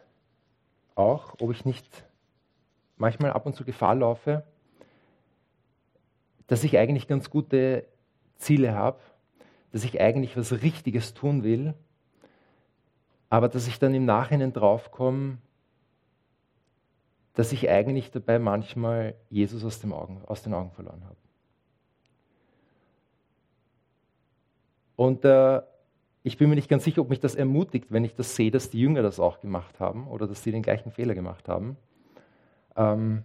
äh, 0.96 0.98
auch, 0.98 1.36
ob 1.40 1.52
ich 1.52 1.64
nicht 1.64 2.04
manchmal 2.96 3.30
ab 3.30 3.46
und 3.46 3.54
zu 3.54 3.64
Gefahr 3.64 3.94
laufe, 3.94 4.42
dass 6.48 6.64
ich 6.64 6.76
eigentlich 6.76 7.06
ganz 7.06 7.30
gute 7.30 7.86
Ziele 8.34 8.74
habe, 8.74 8.98
dass 9.70 9.84
ich 9.84 10.00
eigentlich 10.00 10.36
was 10.36 10.50
Richtiges 10.60 11.14
tun 11.14 11.44
will, 11.44 11.74
aber 13.28 13.48
dass 13.48 13.68
ich 13.68 13.78
dann 13.78 13.94
im 13.94 14.06
Nachhinein 14.06 14.52
draufkomme, 14.52 15.38
dass 17.34 17.52
ich 17.52 17.70
eigentlich 17.70 18.10
dabei 18.10 18.40
manchmal 18.40 19.14
Jesus 19.30 19.64
aus, 19.64 19.84
Augen, 19.84 20.20
aus 20.26 20.42
den 20.42 20.52
Augen 20.52 20.72
verloren 20.72 21.04
habe. 21.04 21.16
Und 24.96 25.24
äh, 25.24 25.62
ich 26.24 26.38
bin 26.38 26.48
mir 26.48 26.54
nicht 26.54 26.68
ganz 26.68 26.84
sicher, 26.84 27.00
ob 27.00 27.10
mich 27.10 27.20
das 27.20 27.34
ermutigt, 27.34 27.86
wenn 27.90 28.04
ich 28.04 28.14
das 28.14 28.36
sehe, 28.36 28.50
dass 28.50 28.70
die 28.70 28.80
Jünger 28.80 29.02
das 29.02 29.18
auch 29.18 29.40
gemacht 29.40 29.80
haben 29.80 30.06
oder 30.06 30.26
dass 30.28 30.42
sie 30.42 30.52
den 30.52 30.62
gleichen 30.62 30.92
Fehler 30.92 31.14
gemacht 31.14 31.48
haben. 31.48 31.76
Ähm, 32.76 33.24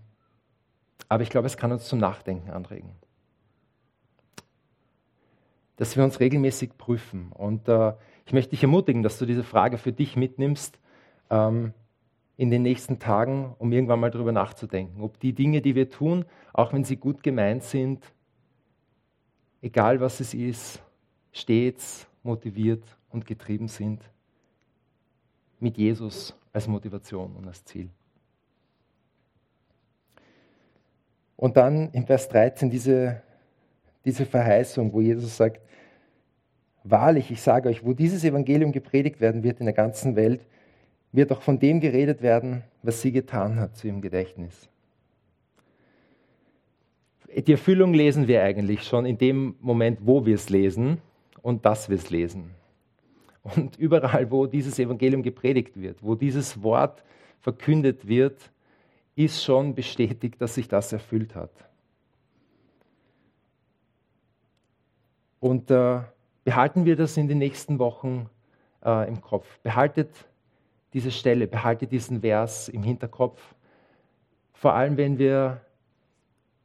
aber 1.07 1.23
ich 1.23 1.29
glaube, 1.29 1.47
es 1.47 1.57
kann 1.57 1.71
uns 1.71 1.87
zum 1.87 1.99
Nachdenken 1.99 2.49
anregen. 2.49 2.91
Dass 5.75 5.95
wir 5.95 6.03
uns 6.03 6.19
regelmäßig 6.19 6.77
prüfen. 6.77 7.31
Und 7.31 7.67
äh, 7.67 7.93
ich 8.25 8.33
möchte 8.33 8.51
dich 8.51 8.63
ermutigen, 8.63 9.03
dass 9.03 9.19
du 9.19 9.25
diese 9.25 9.43
Frage 9.43 9.77
für 9.77 9.91
dich 9.91 10.15
mitnimmst 10.15 10.79
ähm, 11.29 11.73
in 12.35 12.49
den 12.49 12.63
nächsten 12.63 12.97
Tagen, 12.97 13.55
um 13.59 13.71
irgendwann 13.71 13.99
mal 13.99 14.11
darüber 14.11 14.31
nachzudenken, 14.31 15.01
ob 15.01 15.19
die 15.19 15.33
Dinge, 15.33 15.61
die 15.61 15.75
wir 15.75 15.89
tun, 15.89 16.25
auch 16.51 16.73
wenn 16.73 16.83
sie 16.83 16.97
gut 16.97 17.21
gemeint 17.21 17.63
sind, 17.63 18.03
egal 19.61 19.99
was 19.99 20.19
es 20.19 20.33
ist, 20.33 20.81
stets 21.31 22.06
motiviert 22.27 22.83
und 23.09 23.25
getrieben 23.25 23.67
sind 23.67 24.01
mit 25.59 25.77
Jesus 25.77 26.35
als 26.53 26.67
Motivation 26.67 27.35
und 27.35 27.47
als 27.47 27.63
Ziel. 27.65 27.89
Und 31.35 31.57
dann 31.57 31.91
im 31.91 32.05
Vers 32.05 32.29
13 32.29 32.69
diese, 32.69 33.21
diese 34.05 34.25
Verheißung, 34.25 34.93
wo 34.93 35.01
Jesus 35.01 35.37
sagt, 35.37 35.61
wahrlich, 36.83 37.31
ich 37.31 37.41
sage 37.41 37.69
euch, 37.69 37.85
wo 37.85 37.93
dieses 37.93 38.23
Evangelium 38.23 38.71
gepredigt 38.71 39.19
werden 39.21 39.43
wird 39.43 39.59
in 39.59 39.65
der 39.65 39.73
ganzen 39.73 40.15
Welt, 40.15 40.45
wird 41.11 41.31
auch 41.31 41.41
von 41.41 41.59
dem 41.59 41.79
geredet 41.79 42.21
werden, 42.21 42.63
was 42.83 43.01
sie 43.01 43.11
getan 43.11 43.59
hat 43.59 43.75
zu 43.75 43.87
ihrem 43.87 44.01
Gedächtnis. 44.01 44.69
Die 47.35 47.51
Erfüllung 47.51 47.93
lesen 47.93 48.27
wir 48.27 48.41
eigentlich 48.41 48.83
schon 48.83 49.05
in 49.05 49.17
dem 49.17 49.55
Moment, 49.59 49.99
wo 50.01 50.25
wir 50.25 50.35
es 50.35 50.49
lesen 50.49 51.01
und 51.47 51.63
dass 51.63 51.87
wir 51.87 51.95
es 51.95 52.09
lesen. 52.09 52.53
Und 53.41 53.77
überall, 53.77 54.29
wo 54.29 54.47
dieses 54.47 54.77
Evangelium 54.79 55.23
gepredigt 55.23 55.79
wird, 55.79 56.03
wo 56.03 56.13
dieses 56.13 56.61
Wort 56.61 57.05
verkündet 57.39 58.05
wird, 58.05 58.51
ist 59.15 59.41
schon 59.41 59.73
bestätigt, 59.73 60.41
dass 60.41 60.55
sich 60.55 60.67
das 60.67 60.91
erfüllt 60.91 61.35
hat. 61.35 61.51
Und 65.39 65.71
äh, 65.71 66.01
behalten 66.43 66.83
wir 66.83 66.97
das 66.97 67.15
in 67.15 67.29
den 67.29 67.37
nächsten 67.37 67.79
Wochen 67.79 68.29
äh, 68.83 69.07
im 69.07 69.21
Kopf. 69.21 69.47
Behaltet 69.59 70.09
diese 70.91 71.11
Stelle, 71.11 71.47
behaltet 71.47 71.93
diesen 71.93 72.19
Vers 72.19 72.67
im 72.67 72.83
Hinterkopf. 72.83 73.55
Vor 74.51 74.73
allem, 74.73 74.97
wenn 74.97 75.17
wir 75.17 75.61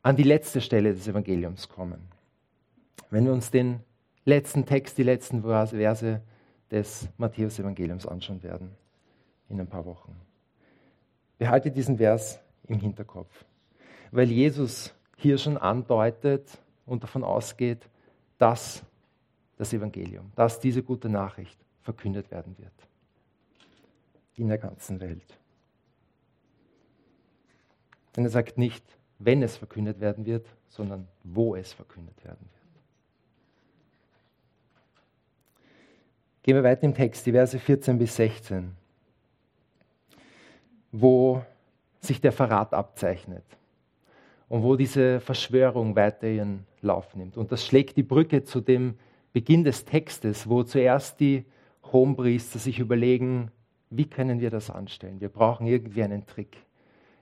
an 0.02 0.16
die 0.16 0.24
letzte 0.24 0.60
Stelle 0.60 0.92
des 0.92 1.06
Evangeliums 1.06 1.68
kommen. 1.68 2.00
Wenn 3.10 3.26
wir 3.26 3.32
uns 3.32 3.52
den 3.52 3.84
letzten 4.24 4.66
Text, 4.66 4.98
die 4.98 5.02
letzten 5.02 5.42
Verse 5.42 6.22
des 6.70 7.08
Matthäus-Evangeliums 7.18 8.06
anschauen 8.06 8.42
werden 8.42 8.74
in 9.48 9.60
ein 9.60 9.66
paar 9.66 9.84
Wochen. 9.84 10.16
Behalte 11.38 11.70
diesen 11.70 11.98
Vers 11.98 12.40
im 12.68 12.78
Hinterkopf, 12.78 13.44
weil 14.10 14.30
Jesus 14.30 14.94
hier 15.16 15.38
schon 15.38 15.56
andeutet, 15.56 16.58
und 16.86 17.02
davon 17.02 17.24
ausgeht, 17.24 17.88
dass 18.38 18.82
das 19.56 19.72
Evangelium, 19.72 20.32
dass 20.34 20.60
diese 20.60 20.82
gute 20.82 21.08
Nachricht 21.08 21.58
verkündet 21.80 22.30
werden 22.30 22.56
wird. 22.58 22.72
In 24.36 24.48
der 24.48 24.58
ganzen 24.58 25.00
Welt. 25.00 25.38
Denn 28.16 28.24
er 28.24 28.30
sagt 28.30 28.58
nicht, 28.58 28.84
wenn 29.18 29.42
es 29.42 29.56
verkündet 29.56 30.00
werden 30.00 30.26
wird, 30.26 30.46
sondern 30.68 31.06
wo 31.22 31.54
es 31.54 31.72
verkündet 31.72 32.24
werden 32.24 32.40
wird. 32.40 32.61
Gehen 36.42 36.56
wir 36.56 36.64
weiter 36.64 36.82
im 36.82 36.94
Text, 36.94 37.24
die 37.26 37.32
Verse 37.32 37.56
14 37.56 37.98
bis 37.98 38.16
16, 38.16 38.72
wo 40.90 41.42
sich 42.00 42.20
der 42.20 42.32
Verrat 42.32 42.74
abzeichnet 42.74 43.44
und 44.48 44.64
wo 44.64 44.74
diese 44.74 45.20
Verschwörung 45.20 45.94
weiter 45.94 46.26
ihren 46.26 46.66
Lauf 46.80 47.14
nimmt. 47.14 47.36
Und 47.36 47.52
das 47.52 47.64
schlägt 47.64 47.96
die 47.96 48.02
Brücke 48.02 48.42
zu 48.42 48.60
dem 48.60 48.98
Beginn 49.32 49.62
des 49.62 49.84
Textes, 49.84 50.48
wo 50.48 50.64
zuerst 50.64 51.20
die 51.20 51.44
Hohenpriester 51.92 52.58
sich 52.58 52.80
überlegen, 52.80 53.50
wie 53.90 54.06
können 54.06 54.40
wir 54.40 54.50
das 54.50 54.68
anstellen? 54.68 55.20
Wir 55.20 55.28
brauchen 55.28 55.66
irgendwie 55.66 56.02
einen 56.02 56.26
Trick. 56.26 56.56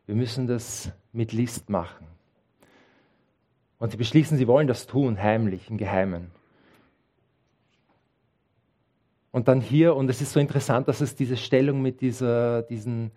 Wir 0.06 0.14
müssen 0.14 0.46
das 0.46 0.92
mit 1.12 1.32
List 1.32 1.68
machen. 1.68 2.06
Und 3.78 3.90
sie 3.90 3.96
beschließen, 3.96 4.38
sie 4.38 4.46
wollen 4.46 4.66
das 4.66 4.86
tun, 4.86 5.22
heimlich, 5.22 5.68
im 5.68 5.76
Geheimen. 5.76 6.30
Und 9.32 9.48
dann 9.48 9.60
hier, 9.60 9.94
und 9.94 10.08
es 10.08 10.20
ist 10.20 10.32
so 10.32 10.40
interessant, 10.40 10.88
dass 10.88 11.00
es 11.00 11.14
diese 11.14 11.36
Stellung 11.36 11.82
mit 11.82 12.00
dieser, 12.00 12.62
diesen, 12.62 13.12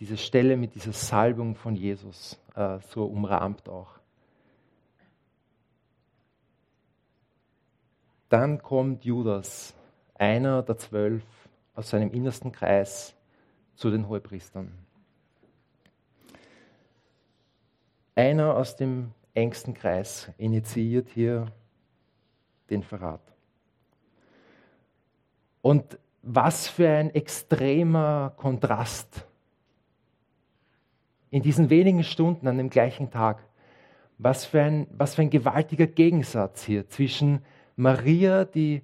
diese 0.00 0.16
Stelle 0.16 0.56
mit 0.56 0.74
dieser 0.74 0.92
Salbung 0.92 1.54
von 1.54 1.74
Jesus 1.74 2.38
äh, 2.54 2.78
so 2.80 3.04
umrahmt 3.06 3.68
auch. 3.68 3.98
Dann 8.28 8.60
kommt 8.60 9.04
Judas, 9.04 9.74
einer 10.14 10.62
der 10.62 10.76
zwölf, 10.76 11.24
aus 11.74 11.90
seinem 11.90 12.10
innersten 12.12 12.52
Kreis 12.52 13.16
zu 13.74 13.90
den 13.90 14.08
Hohepriestern. 14.08 14.72
Einer 18.14 18.54
aus 18.56 18.76
dem 18.76 19.12
engsten 19.34 19.74
Kreis 19.74 20.30
initiiert 20.38 21.08
hier 21.08 21.46
den 22.70 22.82
Verrat. 22.82 23.33
Und 25.64 25.98
was 26.20 26.68
für 26.68 26.90
ein 26.90 27.14
extremer 27.14 28.34
Kontrast 28.36 29.26
in 31.30 31.40
diesen 31.40 31.70
wenigen 31.70 32.04
Stunden 32.04 32.46
an 32.48 32.58
dem 32.58 32.68
gleichen 32.68 33.10
Tag. 33.10 33.42
Was 34.18 34.44
für 34.44 34.60
ein, 34.60 34.86
was 34.90 35.14
für 35.14 35.22
ein 35.22 35.30
gewaltiger 35.30 35.86
Gegensatz 35.86 36.64
hier 36.64 36.86
zwischen 36.90 37.40
Maria, 37.76 38.44
die 38.44 38.82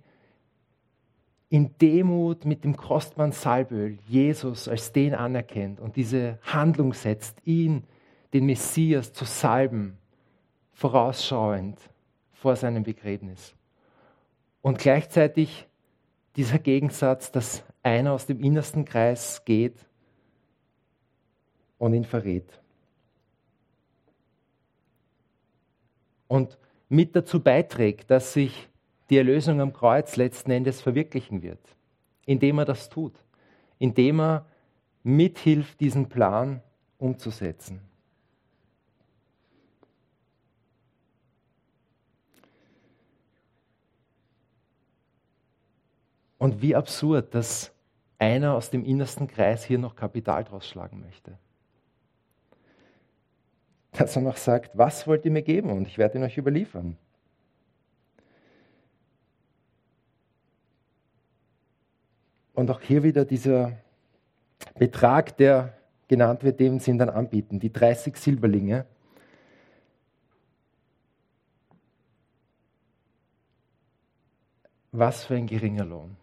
in 1.51 1.77
Demut 1.77 2.47
mit 2.47 2.65
dem 2.65 2.75
kostbaren 2.75 3.33
Salböl 3.33 3.99
Jesus 4.09 4.67
als 4.67 4.91
den 4.95 5.15
anerkennt 5.15 5.81
und 5.81 5.97
diese 5.97 6.39
Handlung 6.41 6.95
setzt, 6.95 7.37
ihn, 7.45 7.85
den 8.33 8.47
Messias, 8.47 9.13
zu 9.13 9.27
salben, 9.27 9.99
vorausschauend 10.73 11.79
vor 12.33 12.57
seinem 12.57 12.85
Begräbnis. 12.85 13.55
Und 14.63 14.79
gleichzeitig 14.79 15.67
dieser 16.41 16.59
Gegensatz, 16.59 17.31
dass 17.31 17.63
einer 17.83 18.13
aus 18.13 18.25
dem 18.25 18.43
innersten 18.43 18.87
Kreis 18.87 19.45
geht 19.45 19.77
und 21.77 21.93
ihn 21.93 22.07
verrät. 22.07 22.63
Und 26.29 26.57
mit 26.89 27.15
dazu 27.15 27.41
beiträgt, 27.41 28.11
dass 28.11 28.33
sich 28.33 28.71
die 29.11 29.19
Erlösung 29.19 29.61
am 29.61 29.75
Kreuz 29.75 30.17
letzten 30.17 30.51
Endes 30.51 30.81
verwirklichen 30.81 31.43
wird, 31.43 31.61
indem 32.25 32.61
er 32.61 32.65
das 32.65 32.89
tut, 32.89 33.23
indem 33.79 34.21
er 34.21 34.47
mithilft, 35.03 35.79
diesen 35.79 36.09
Plan 36.09 36.63
umzusetzen. 36.97 37.83
Und 46.41 46.63
wie 46.63 46.75
absurd, 46.75 47.35
dass 47.35 47.71
einer 48.19 48.55
aus 48.55 48.71
dem 48.71 48.83
innersten 48.83 49.29
Kreis 49.29 49.63
hier 49.63 49.79
noch 49.79 49.95
Kapital 49.95 50.43
draus 50.43 50.67
schlagen 50.67 51.03
möchte. 51.03 51.37
Dass 53.93 54.17
er 54.17 54.23
noch 54.23 54.39
sagt, 54.39 54.77
was 54.77 55.07
wollt 55.07 55.27
ihr 55.27 55.33
mir 55.33 55.43
geben 55.43 55.71
und 55.71 55.87
ich 55.87 55.99
werde 55.99 56.17
ihn 56.17 56.25
euch 56.25 56.39
überliefern. 56.39 56.97
Und 62.55 62.71
auch 62.71 62.81
hier 62.81 63.03
wieder 63.03 63.27
dieser 63.27 63.77
Betrag, 64.79 65.37
der 65.37 65.75
genannt 66.09 66.43
wird, 66.43 66.59
den 66.59 66.81
sie 66.81 66.93
ihm 66.93 66.99
dann 66.99 67.11
anbieten, 67.11 67.61
die 67.61 67.71
30 67.71 68.17
Silberlinge. 68.17 68.87
Was 74.91 75.25
für 75.25 75.35
ein 75.35 75.47
geringer 75.47 75.85
Lohn. 75.85 76.17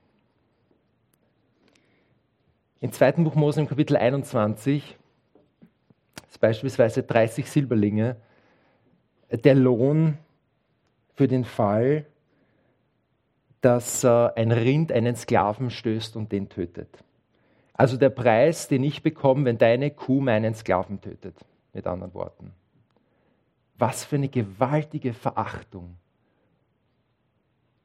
Im 2.79 2.91
zweiten 2.91 3.23
Buch 3.23 3.33
Mose 3.33 3.59
im 3.59 3.67
Kapitel 3.67 3.97
21 3.97 4.97
ist 6.29 6.39
beispielsweise 6.39 7.01
30 7.01 7.49
Silberlinge 7.49 8.17
der 9.31 9.55
Lohn 9.55 10.19
für 11.15 11.27
den 11.27 11.43
Fall, 11.43 12.05
dass 13.61 14.03
äh, 14.03 14.29
ein 14.35 14.51
Rind 14.51 14.91
einen 14.91 15.15
Sklaven 15.15 15.71
stößt 15.71 16.15
und 16.15 16.31
den 16.31 16.49
tötet. 16.49 17.03
Also 17.73 17.97
der 17.97 18.11
Preis, 18.11 18.67
den 18.67 18.83
ich 18.83 19.01
bekomme, 19.01 19.45
wenn 19.45 19.57
deine 19.57 19.89
Kuh 19.89 20.21
meinen 20.21 20.53
Sklaven 20.53 21.01
tötet, 21.01 21.35
mit 21.73 21.87
anderen 21.87 22.13
Worten. 22.13 22.53
Was 23.79 24.05
für 24.05 24.17
eine 24.17 24.29
gewaltige 24.29 25.13
Verachtung 25.13 25.97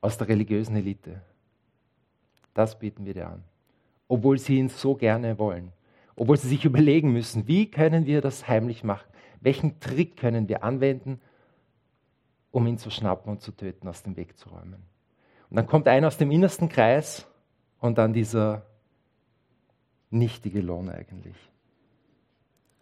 aus 0.02 0.18
der 0.18 0.28
religiösen 0.28 0.76
Elite. 0.76 1.22
Das 2.52 2.78
bieten 2.78 3.06
wir 3.06 3.14
dir 3.14 3.28
an 3.28 3.44
obwohl 4.12 4.36
sie 4.36 4.58
ihn 4.58 4.68
so 4.68 4.94
gerne 4.94 5.38
wollen. 5.38 5.72
Obwohl 6.16 6.36
sie 6.36 6.48
sich 6.48 6.64
überlegen 6.66 7.14
müssen, 7.14 7.48
wie 7.48 7.70
können 7.70 8.04
wir 8.04 8.20
das 8.20 8.46
heimlich 8.46 8.84
machen? 8.84 9.10
Welchen 9.40 9.80
Trick 9.80 10.18
können 10.18 10.50
wir 10.50 10.62
anwenden, 10.62 11.18
um 12.50 12.66
ihn 12.66 12.76
zu 12.76 12.90
schnappen 12.90 13.32
und 13.32 13.40
zu 13.40 13.52
töten, 13.52 13.88
aus 13.88 14.02
dem 14.02 14.18
Weg 14.18 14.36
zu 14.36 14.50
räumen? 14.50 14.82
Und 15.48 15.56
dann 15.56 15.66
kommt 15.66 15.88
einer 15.88 16.08
aus 16.08 16.18
dem 16.18 16.30
innersten 16.30 16.68
Kreis 16.68 17.26
und 17.80 17.96
dann 17.96 18.12
dieser 18.12 18.66
nichtige 20.10 20.60
Lohn 20.60 20.90
eigentlich. 20.90 21.36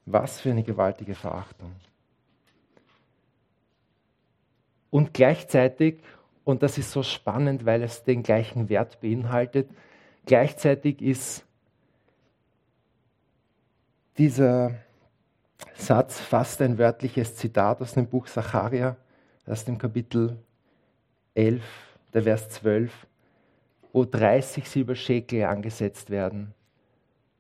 Was 0.07 0.41
für 0.41 0.51
eine 0.51 0.65
gewaltige 0.65 1.15
Verachtung. 1.15 1.77
Und 4.91 5.15
gleichzeitig, 5.15 6.01
und 6.43 6.65
das 6.65 6.77
ist 6.77 6.91
so 6.91 7.05
spannend, 7.05 7.67
weil 7.67 7.85
es 7.85 8.03
den 8.03 8.25
gleichen 8.25 8.69
Wert 8.69 9.01
beinhaltet, 9.01 9.71
Gleichzeitig 10.31 11.03
ist 11.03 11.45
dieser 14.17 14.77
Satz 15.75 16.21
fast 16.21 16.63
ein 16.63 16.79
wörtliches 16.79 17.35
Zitat 17.35 17.81
aus 17.81 17.95
dem 17.95 18.07
Buch 18.07 18.29
Zacharia, 18.29 18.97
aus 19.45 19.65
dem 19.65 19.77
Kapitel 19.77 20.39
11, 21.35 21.65
der 22.15 22.23
Vers 22.23 22.49
12, 22.51 23.09
wo 23.93 24.05
30 24.05 24.69
Silberschekel 24.69 25.47
angesetzt 25.47 26.11
werden 26.11 26.55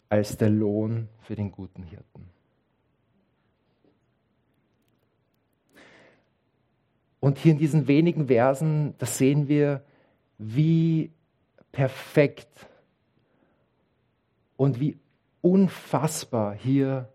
als 0.08 0.36
der 0.36 0.50
Lohn 0.50 1.08
für 1.20 1.36
den 1.36 1.52
guten 1.52 1.84
Hirten. 1.84 2.28
Und 7.20 7.38
hier 7.38 7.52
in 7.52 7.58
diesen 7.58 7.86
wenigen 7.86 8.26
Versen, 8.26 8.96
da 8.98 9.06
sehen 9.06 9.46
wir, 9.46 9.84
wie 10.38 11.12
perfekt 11.70 12.66
und 14.60 14.78
wie 14.78 14.98
unfassbar 15.40 16.54
hier 16.54 17.08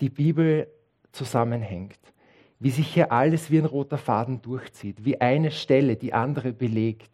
die 0.00 0.10
Bibel 0.10 0.70
zusammenhängt. 1.10 1.98
Wie 2.58 2.68
sich 2.68 2.92
hier 2.92 3.10
alles 3.12 3.50
wie 3.50 3.56
ein 3.56 3.64
roter 3.64 3.96
Faden 3.96 4.42
durchzieht, 4.42 5.06
wie 5.06 5.18
eine 5.18 5.52
Stelle 5.52 5.96
die 5.96 6.12
andere 6.12 6.52
belegt. 6.52 7.10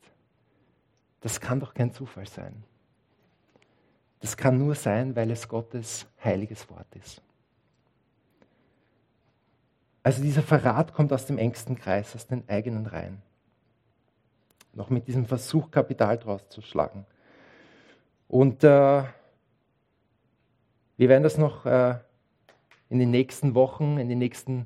Das 1.21 1.41
kann 1.41 1.61
doch 1.61 1.75
kein 1.75 1.93
Zufall 1.93 2.27
sein. 2.27 2.65
Das 4.19 4.37
kann 4.37 4.59
nur 4.59 4.75
sein, 4.75 5.15
weil 5.15 5.31
es 5.31 5.47
Gottes 5.47 6.09
heiliges 6.25 6.69
Wort 6.71 6.93
ist. 6.97 7.23
Also 10.03 10.25
dieser 10.25 10.43
Verrat 10.43 10.93
kommt 10.93 11.12
aus 11.12 11.27
dem 11.27 11.38
engsten 11.38 11.77
Kreis, 11.77 12.17
aus 12.17 12.27
den 12.27 12.49
eigenen 12.49 12.87
Reihen. 12.87 13.23
Noch 14.73 14.91
mit 14.91 15.07
diesem 15.07 15.25
Versuch, 15.25 15.71
Kapital 15.71 16.19
draus 16.19 16.49
zu 16.49 16.62
schlagen. 16.62 17.07
Und 18.33 18.64
äh, 18.64 19.03
wir 20.97 21.09
werden 21.11 21.23
das 21.23 21.37
noch 21.37 21.66
äh, 21.66 21.97
in 22.88 22.99
den 22.99 23.11
nächsten 23.11 23.55
Wochen, 23.55 23.99
in 23.99 24.09
den 24.09 24.18
nächsten 24.18 24.64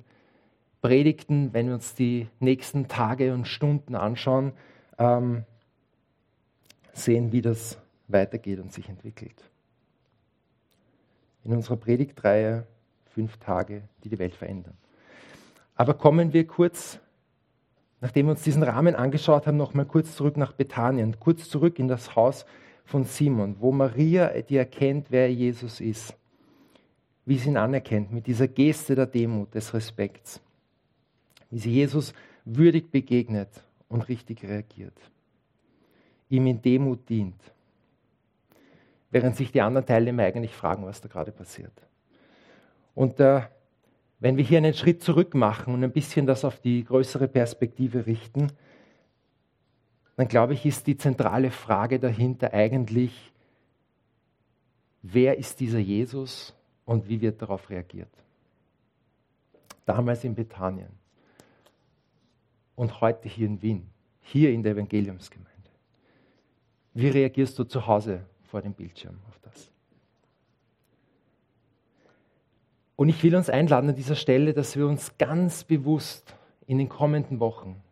Predigten, 0.83 1.53
wenn 1.53 1.67
wir 1.67 1.75
uns 1.75 1.97
die 1.97 2.29
nächsten 2.39 2.87
Tage 2.87 3.35
und 3.35 3.49
Stunden 3.49 3.97
anschauen, 3.97 4.53
ähm, 4.99 5.43
sehen, 6.93 7.33
wie 7.33 7.43
das 7.43 7.77
weitergeht 8.07 8.61
und 8.61 8.73
sich 8.73 8.89
entwickelt. 8.89 9.51
In 11.43 11.53
unserer 11.53 11.77
Predigtreihe 11.77 12.69
fünf 13.07 13.37
Tage, 13.39 13.83
die 14.05 14.11
die 14.11 14.21
Welt 14.21 14.37
verändern. 14.37 14.77
Aber 15.75 15.95
kommen 15.95 16.33
wir 16.33 16.47
kurz, 16.47 17.01
nachdem 18.01 18.27
wir 18.27 18.31
uns 18.31 18.45
diesen 18.45 18.63
Rahmen 18.63 18.95
angeschaut 18.95 19.49
haben, 19.49 19.57
noch 19.57 19.75
mal 19.75 19.87
kurz 19.87 20.15
zurück 20.15 20.37
nach 20.37 20.53
Bethanien, 20.53 21.19
kurz 21.19 21.49
zurück 21.49 21.81
in 21.81 21.89
das 21.89 22.15
Haus 22.15 22.47
von 22.87 23.05
Simon, 23.05 23.57
wo 23.59 23.73
Maria, 23.73 24.29
die 24.41 24.57
erkennt, 24.57 25.11
wer 25.11 25.31
Jesus 25.31 25.81
ist, 25.81 26.17
wie 27.25 27.37
sie 27.37 27.49
ihn 27.49 27.57
anerkennt, 27.57 28.13
mit 28.13 28.27
dieser 28.27 28.49
Geste 28.49 28.95
der 28.95 29.07
Demut, 29.07 29.55
des 29.55 29.75
Respekts, 29.75 30.41
wie 31.51 31.59
sie 31.59 31.73
Jesus 31.73 32.15
würdig 32.45 32.91
begegnet 32.91 33.49
und 33.89 34.09
richtig 34.09 34.45
reagiert, 34.45 34.97
ihm 36.31 36.47
in 36.47 36.63
Demut 36.63 37.09
dient, 37.09 37.41
während 39.11 39.37
sich 39.37 39.51
die 39.51 39.61
anderen 39.61 39.87
Teilnehmer 39.87 40.23
eigentlich 40.23 40.55
fragen, 40.55 40.87
was 40.87 41.01
da 41.01 41.09
gerade 41.09 41.33
passiert. 41.33 41.73
Und 42.95 43.19
äh, 43.19 43.43
wenn 44.21 44.37
wir 44.37 44.45
hier 44.45 44.59
einen 44.59 44.75
Schritt 44.75 45.03
zurück 45.03 45.35
machen 45.35 45.75
und 45.75 45.83
ein 45.83 45.93
bisschen 45.93 46.27
das 46.27 46.45
auf 46.45 46.61
die 46.61 46.85
größere 46.85 47.27
Perspektive 47.27 48.07
richten, 48.07 48.53
dann 50.17 50.29
glaube 50.29 50.55
ich, 50.55 50.65
ist 50.65 50.87
die 50.87 50.97
zentrale 50.97 51.51
Frage 51.51 51.99
dahinter 51.99 52.53
eigentlich, 52.55 53.33
wer 55.03 55.39
ist 55.39 55.61
dieser 55.61 55.79
Jesus 55.79 56.55
und 56.85 57.09
wie 57.09 57.21
wird 57.21 57.43
darauf 57.43 57.69
reagiert? 57.69 58.09
Damals 59.85 60.25
in 60.25 60.35
Bethanien 60.35 60.91
und 62.75 63.01
heute 63.01 63.29
hier 63.29 63.47
in 63.47 63.61
Wien, 63.63 63.87
hier 64.23 64.51
in 64.53 64.63
der 64.63 64.73
Evangeliumsgemeinde. 64.73 65.53
Wie 66.95 67.09
reagierst 67.09 67.59
du 67.59 67.65
zu 67.65 67.87
Hause 67.87 68.25
vor 68.45 68.63
dem 68.63 68.73
Bildschirm 68.73 69.19
auf 69.29 69.39
das? 69.43 69.71
Und 72.97 73.11
ich 73.11 73.23
will 73.23 73.37
uns 73.37 73.51
einladen 73.51 73.91
an 73.91 73.97
dieser 73.97 74.15
Stelle, 74.15 74.55
dass 74.55 74.77
wir 74.77 74.87
uns 74.87 75.19
ganz 75.19 75.65
bewusst 75.65 76.35
in 76.67 76.79
den 76.79 76.89
kommenden 76.89 77.39
Wochen, 77.39 77.83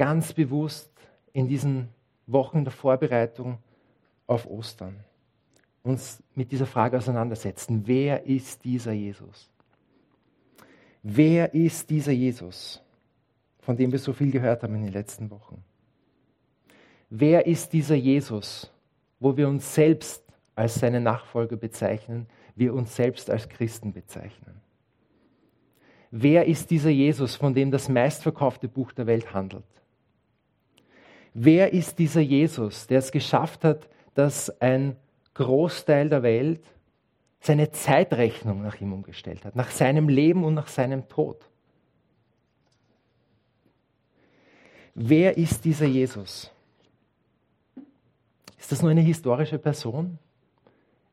ganz 0.00 0.32
bewusst 0.32 0.90
in 1.34 1.46
diesen 1.46 1.90
Wochen 2.26 2.64
der 2.64 2.72
Vorbereitung 2.72 3.58
auf 4.26 4.46
Ostern, 4.46 5.04
uns 5.82 6.22
mit 6.34 6.52
dieser 6.52 6.64
Frage 6.64 6.96
auseinandersetzen. 6.96 7.82
Wer 7.84 8.24
ist 8.24 8.64
dieser 8.64 8.92
Jesus? 8.92 9.50
Wer 11.02 11.52
ist 11.52 11.90
dieser 11.90 12.12
Jesus, 12.12 12.82
von 13.58 13.76
dem 13.76 13.92
wir 13.92 13.98
so 13.98 14.14
viel 14.14 14.30
gehört 14.30 14.62
haben 14.62 14.74
in 14.76 14.84
den 14.84 14.92
letzten 14.94 15.30
Wochen? 15.30 15.62
Wer 17.10 17.46
ist 17.46 17.74
dieser 17.74 17.94
Jesus, 17.94 18.72
wo 19.18 19.36
wir 19.36 19.48
uns 19.48 19.74
selbst 19.74 20.24
als 20.54 20.76
seine 20.76 21.02
Nachfolger 21.02 21.56
bezeichnen, 21.56 22.26
wir 22.56 22.72
uns 22.72 22.96
selbst 22.96 23.28
als 23.28 23.50
Christen 23.50 23.92
bezeichnen? 23.92 24.62
Wer 26.10 26.46
ist 26.46 26.70
dieser 26.70 26.88
Jesus, 26.88 27.36
von 27.36 27.52
dem 27.52 27.70
das 27.70 27.90
meistverkaufte 27.90 28.66
Buch 28.66 28.92
der 28.92 29.06
Welt 29.06 29.34
handelt? 29.34 29.64
Wer 31.34 31.72
ist 31.72 31.98
dieser 31.98 32.20
Jesus, 32.20 32.86
der 32.86 32.98
es 32.98 33.12
geschafft 33.12 33.64
hat, 33.64 33.88
dass 34.14 34.50
ein 34.60 34.96
Großteil 35.34 36.08
der 36.08 36.22
Welt 36.22 36.64
seine 37.40 37.70
Zeitrechnung 37.70 38.62
nach 38.62 38.80
ihm 38.80 38.92
umgestellt 38.92 39.44
hat, 39.44 39.56
nach 39.56 39.70
seinem 39.70 40.08
Leben 40.08 40.44
und 40.44 40.54
nach 40.54 40.68
seinem 40.68 41.08
Tod. 41.08 41.46
Wer 44.94 45.38
ist 45.38 45.64
dieser 45.64 45.86
Jesus? 45.86 46.50
Ist 48.58 48.72
das 48.72 48.82
nur 48.82 48.90
eine 48.90 49.00
historische 49.00 49.58
Person? 49.58 50.18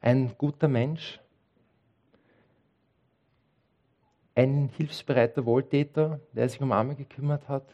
Ein 0.01 0.33
guter 0.37 0.67
Mensch? 0.67 1.19
Ein 4.35 4.69
hilfsbereiter 4.75 5.45
Wohltäter, 5.45 6.19
der 6.33 6.49
sich 6.49 6.59
um 6.59 6.71
Arme 6.71 6.95
gekümmert 6.95 7.47
hat? 7.47 7.73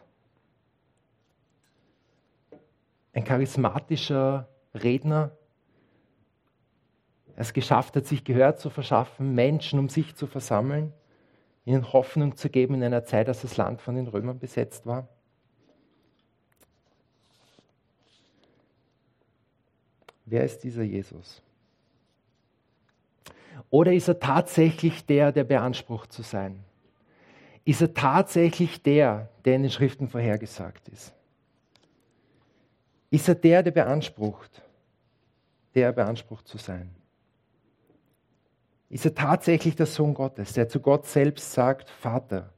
Ein 3.14 3.24
charismatischer 3.24 4.48
Redner, 4.74 5.32
es 7.36 7.54
geschafft 7.54 7.96
hat, 7.96 8.06
sich 8.06 8.24
Gehör 8.24 8.56
zu 8.58 8.70
verschaffen, 8.70 9.34
Menschen 9.34 9.80
um 9.80 9.90
sich 9.90 10.16
zu 10.16 10.28
versammeln, 10.28 10.94
ihnen 11.66 11.94
Hoffnung 11.94 12.36
zu 12.36 12.50
geben 12.50 12.76
in 12.76 12.84
einer 12.84 13.06
Zeit, 13.06 13.28
als 13.28 13.42
das 13.42 13.58
Land 13.58 13.82
von 13.82 13.96
den 13.96 14.08
Römern 14.08 14.40
besetzt 14.40 14.86
war. 14.86 15.08
Wer 20.26 20.44
ist 20.44 20.60
dieser 20.64 20.84
Jesus? 20.84 21.42
Oder 23.70 23.94
ist 23.94 24.08
er 24.08 24.20
tatsächlich 24.20 25.06
der, 25.06 25.32
der 25.32 25.44
beansprucht 25.44 26.12
zu 26.12 26.22
sein? 26.22 26.64
Ist 27.66 27.82
er 27.82 27.94
tatsächlich 27.94 28.82
der, 28.82 29.30
der 29.46 29.56
in 29.56 29.64
den 29.64 29.72
Schriften 29.72 30.08
vorhergesagt 30.08 30.90
ist? 30.90 31.14
Ist 33.14 33.28
er 33.28 33.36
der, 33.36 33.62
der 33.62 33.70
beansprucht, 33.70 34.64
der 35.76 35.92
beansprucht 35.92 36.48
zu 36.48 36.58
sein? 36.58 36.90
ist 38.90 39.06
er 39.06 39.16
tatsächlich 39.16 39.76
der 39.76 39.88
Sohn 39.88 40.14
Gottes, 40.14 40.54
der 40.54 40.70
zu 40.70 40.80
Gott 40.80 41.08
selbst 41.08 41.52
sagt, 41.52 41.90
Vater, 41.90 42.52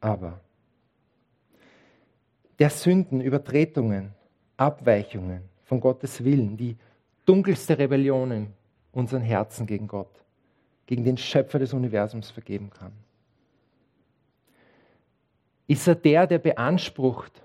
aber. 0.00 0.40
Der 2.58 2.70
Sünden, 2.70 3.20
Übertretungen, 3.20 4.12
Abweichungen 4.56 5.42
von 5.62 5.78
Gottes 5.78 6.24
Willen, 6.24 6.56
die 6.56 6.76
dunkelste 7.24 7.78
Rebellion 7.78 8.30
in 8.32 8.52
unseren 8.90 9.22
Herzen 9.22 9.64
gegen 9.64 9.86
Gott, 9.86 10.20
gegen 10.86 11.04
den 11.04 11.16
Schöpfer 11.16 11.60
des 11.60 11.72
Universums 11.72 12.30
vergeben 12.32 12.70
kann. 12.70 12.92
Ist 15.68 15.86
er 15.86 15.94
der, 15.94 16.26
der 16.26 16.38
beansprucht 16.38 17.44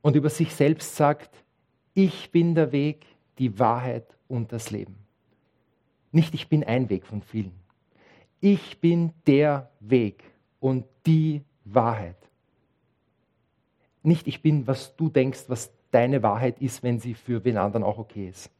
und 0.00 0.16
über 0.16 0.30
sich 0.30 0.52
selbst 0.52 0.96
sagt, 0.96 1.41
ich 1.94 2.30
bin 2.30 2.54
der 2.54 2.72
Weg, 2.72 3.06
die 3.38 3.58
Wahrheit 3.58 4.06
und 4.28 4.52
das 4.52 4.70
Leben. 4.70 4.96
Nicht 6.10 6.34
ich 6.34 6.48
bin 6.48 6.64
ein 6.64 6.88
Weg 6.90 7.06
von 7.06 7.22
vielen. 7.22 7.52
Ich 8.40 8.80
bin 8.80 9.12
der 9.26 9.70
Weg 9.80 10.24
und 10.60 10.84
die 11.06 11.42
Wahrheit. 11.64 12.16
Nicht 14.02 14.26
ich 14.26 14.42
bin, 14.42 14.66
was 14.66 14.96
du 14.96 15.08
denkst, 15.08 15.44
was 15.48 15.72
deine 15.90 16.22
Wahrheit 16.22 16.60
ist, 16.60 16.82
wenn 16.82 16.98
sie 16.98 17.14
für 17.14 17.40
den 17.40 17.56
anderen 17.56 17.84
auch 17.84 17.98
okay 17.98 18.28
ist. 18.28 18.50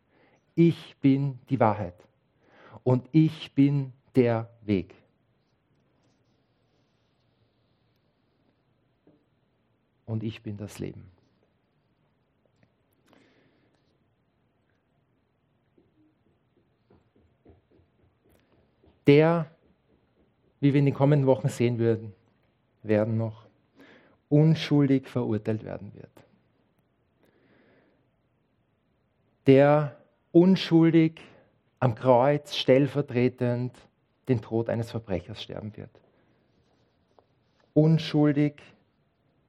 Ich 0.55 0.97
bin 1.01 1.38
die 1.49 1.59
Wahrheit 1.59 1.95
und 2.85 3.09
ich 3.12 3.53
bin 3.55 3.92
der 4.14 4.51
Weg. 4.62 4.95
Und 10.05 10.23
ich 10.23 10.42
bin 10.42 10.59
das 10.59 10.79
Leben. 10.79 11.12
Der, 19.07 19.51
wie 20.61 20.73
wir 20.73 20.79
in 20.79 20.87
den 20.87 20.95
kommenden 20.95 21.27
Wochen 21.27 21.49
sehen 21.49 21.79
würden, 21.79 22.12
werden 22.83 23.17
noch, 23.17 23.47
unschuldig 24.29 25.09
verurteilt 25.09 25.65
werden 25.65 25.93
wird. 25.95 26.11
Der 29.47 29.97
unschuldig 30.31 31.21
am 31.81 31.95
Kreuz 31.95 32.55
stellvertretend 32.55 33.76
den 34.29 34.41
Tod 34.41 34.68
eines 34.68 34.91
Verbrechers 34.91 35.43
sterben 35.43 35.76
wird. 35.76 35.91
Unschuldig 37.74 38.62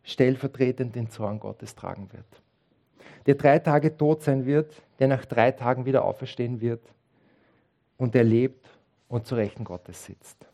stellvertretend 0.04 0.96
den 0.96 1.10
Zorn 1.10 1.40
Gottes 1.40 1.76
tragen 1.76 2.12
wird. 2.12 2.26
Der 3.26 3.36
drei 3.36 3.60
Tage 3.60 3.96
tot 3.96 4.24
sein 4.24 4.46
wird, 4.46 4.74
der 5.00 5.08
nach 5.08 5.26
drei 5.26 5.52
Tagen 5.52 5.86
wieder 5.86 6.04
auferstehen 6.04 6.60
wird 6.60 6.82
und 7.98 8.16
er 8.16 8.24
lebt 8.24 8.68
und 9.08 9.28
zu 9.28 9.36
Rechten 9.36 9.64
Gottes 9.64 10.06
sitzt. 10.06 10.46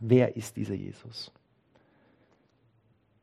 Wer 0.00 0.36
ist 0.36 0.56
dieser 0.56 0.74
Jesus? 0.74 1.32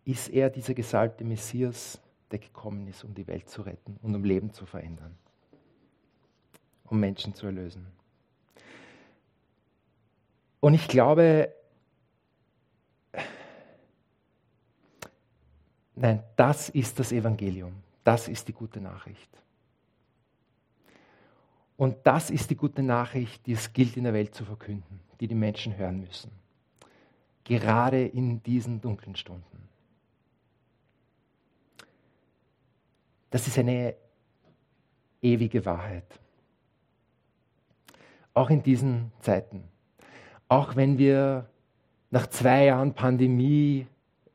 Ist 0.03 0.29
er 0.29 0.49
dieser 0.49 0.73
gesalbte 0.73 1.23
Messias, 1.23 1.99
der 2.31 2.39
gekommen 2.39 2.87
ist, 2.87 3.03
um 3.03 3.13
die 3.13 3.27
Welt 3.27 3.49
zu 3.49 3.61
retten 3.61 3.97
und 4.01 4.13
um 4.13 4.23
Leben 4.23 4.53
zu 4.53 4.65
verändern, 4.65 5.17
um 6.85 6.99
Menschen 6.99 7.33
zu 7.33 7.45
erlösen? 7.45 7.87
Und 10.59 10.73
ich 10.73 10.87
glaube, 10.87 11.53
nein, 15.95 16.23
das 16.35 16.69
ist 16.69 16.99
das 16.99 17.11
Evangelium, 17.11 17.73
das 18.03 18.27
ist 18.27 18.47
die 18.47 18.53
gute 18.53 18.81
Nachricht. 18.81 19.29
Und 21.77 21.97
das 22.03 22.29
ist 22.29 22.49
die 22.49 22.55
gute 22.55 22.81
Nachricht, 22.81 23.45
die 23.45 23.53
es 23.53 23.73
gilt 23.73 23.97
in 23.97 24.05
der 24.05 24.13
Welt 24.13 24.33
zu 24.33 24.45
verkünden, 24.45 25.01
die 25.19 25.27
die 25.27 25.35
Menschen 25.35 25.77
hören 25.77 25.99
müssen. 25.99 26.31
gerade 27.43 28.05
in 28.05 28.41
diesen 28.41 28.81
dunklen 28.81 29.15
Stunden. 29.15 29.67
Das 33.29 33.47
ist 33.47 33.57
eine 33.59 33.95
ewige 35.21 35.65
Wahrheit. 35.65 36.19
Auch 38.33 38.49
in 38.49 38.63
diesen 38.63 39.11
Zeiten. 39.19 39.63
Auch 40.47 40.75
wenn 40.75 40.97
wir 40.97 41.49
nach 42.11 42.27
zwei 42.27 42.65
Jahren 42.65 42.93
Pandemie 42.93 43.87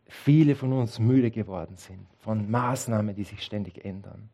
viele 0.06 0.54
von 0.54 0.72
uns 0.72 0.98
müde 0.98 1.30
geworden 1.30 1.76
sind 1.76 2.06
von 2.18 2.50
Maßnahmen, 2.50 3.14
die 3.14 3.24
sich 3.24 3.42
ständig 3.42 3.84
ändern. 3.84 4.28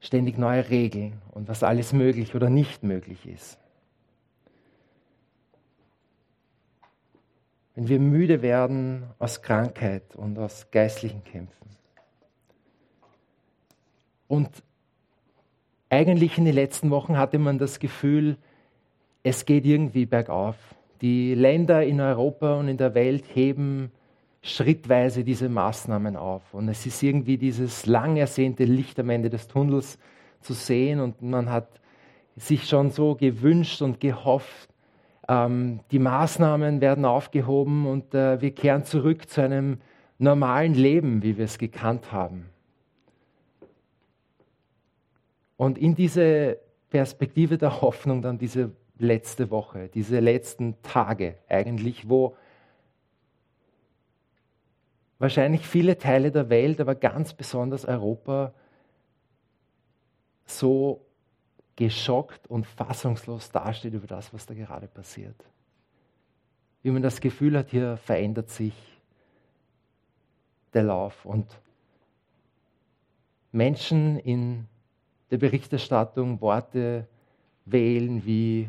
Ständig 0.00 0.38
neue 0.38 0.68
Regeln 0.70 1.20
und 1.32 1.48
was 1.48 1.62
alles 1.62 1.92
möglich 1.92 2.34
oder 2.34 2.50
nicht 2.50 2.82
möglich 2.82 3.26
ist. 3.26 3.58
Wenn 7.74 7.88
wir 7.88 8.00
müde 8.00 8.42
werden 8.42 9.04
aus 9.18 9.42
Krankheit 9.42 10.16
und 10.16 10.38
aus 10.38 10.70
geistlichen 10.70 11.22
Kämpfen. 11.24 11.68
Und 14.26 14.50
eigentlich 15.90 16.38
in 16.38 16.44
den 16.44 16.54
letzten 16.54 16.90
Wochen 16.90 17.16
hatte 17.16 17.38
man 17.38 17.58
das 17.58 17.78
Gefühl, 17.78 18.36
es 19.22 19.46
geht 19.46 19.64
irgendwie 19.64 20.06
bergauf. 20.06 20.56
Die 21.00 21.34
Länder 21.34 21.84
in 21.84 22.00
Europa 22.00 22.58
und 22.58 22.68
in 22.68 22.76
der 22.76 22.94
Welt 22.94 23.24
heben 23.34 23.90
schrittweise 24.42 25.24
diese 25.24 25.48
Maßnahmen 25.48 26.16
auf. 26.16 26.54
Und 26.54 26.68
es 26.68 26.86
ist 26.86 27.02
irgendwie 27.02 27.38
dieses 27.38 27.86
lang 27.86 28.16
ersehnte 28.16 28.64
Licht 28.64 28.98
am 28.98 29.10
Ende 29.10 29.30
des 29.30 29.48
Tunnels 29.48 29.98
zu 30.40 30.54
sehen. 30.54 31.00
Und 31.00 31.22
man 31.22 31.50
hat 31.50 31.68
sich 32.36 32.68
schon 32.68 32.90
so 32.90 33.14
gewünscht 33.14 33.82
und 33.82 34.00
gehofft, 34.00 34.68
ähm, 35.28 35.80
die 35.90 35.98
Maßnahmen 35.98 36.80
werden 36.80 37.04
aufgehoben 37.04 37.86
und 37.86 38.14
äh, 38.14 38.40
wir 38.40 38.52
kehren 38.52 38.84
zurück 38.84 39.28
zu 39.28 39.42
einem 39.42 39.78
normalen 40.18 40.74
Leben, 40.74 41.22
wie 41.22 41.36
wir 41.36 41.44
es 41.44 41.58
gekannt 41.58 42.12
haben. 42.12 42.46
Und 45.56 45.76
in 45.76 45.94
diese 45.94 46.58
Perspektive 46.90 47.58
der 47.58 47.82
Hoffnung 47.82 48.22
dann 48.22 48.38
diese 48.38 48.70
letzte 48.98 49.50
Woche, 49.50 49.90
diese 49.92 50.20
letzten 50.20 50.80
Tage 50.82 51.34
eigentlich, 51.48 52.08
wo 52.08 52.36
wahrscheinlich 55.18 55.66
viele 55.66 55.98
Teile 55.98 56.30
der 56.30 56.48
Welt, 56.48 56.80
aber 56.80 56.94
ganz 56.94 57.32
besonders 57.32 57.84
Europa, 57.84 58.52
so 60.46 61.04
geschockt 61.76 62.46
und 62.48 62.66
fassungslos 62.66 63.50
dasteht 63.50 63.94
über 63.94 64.06
das, 64.06 64.32
was 64.32 64.46
da 64.46 64.54
gerade 64.54 64.88
passiert. 64.88 65.36
Wie 66.82 66.90
man 66.90 67.02
das 67.02 67.20
Gefühl 67.20 67.56
hat, 67.56 67.70
hier 67.70 67.96
verändert 67.98 68.50
sich 68.50 68.74
der 70.72 70.84
Lauf 70.84 71.24
und 71.24 71.46
Menschen 73.52 74.18
in 74.18 74.66
der 75.30 75.38
Berichterstattung 75.38 76.40
Worte 76.40 77.06
wählen 77.64 78.24
wie 78.24 78.68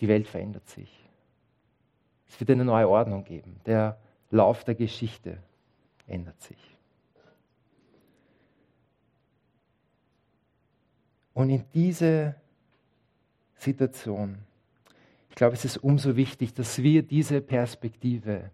die 0.00 0.08
Welt 0.08 0.28
verändert 0.28 0.68
sich. 0.68 1.07
Es 2.28 2.38
wird 2.40 2.50
eine 2.50 2.64
neue 2.64 2.88
Ordnung 2.88 3.24
geben. 3.24 3.60
Der 3.66 3.98
Lauf 4.30 4.64
der 4.64 4.74
Geschichte 4.74 5.38
ändert 6.06 6.40
sich. 6.40 6.58
Und 11.34 11.50
in 11.50 11.64
diese 11.72 12.34
Situation, 13.54 14.38
ich 15.30 15.36
glaube, 15.36 15.54
es 15.54 15.64
ist 15.64 15.76
umso 15.78 16.16
wichtig, 16.16 16.52
dass 16.52 16.82
wir 16.82 17.02
diese 17.02 17.40
Perspektive, 17.40 18.50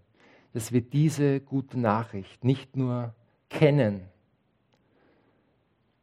dass 0.53 0.71
wir 0.71 0.83
diese 0.83 1.41
gute 1.41 1.79
Nachricht 1.79 2.45
nicht 2.45 2.77
nur 2.77 3.15
kennen, 3.49 4.03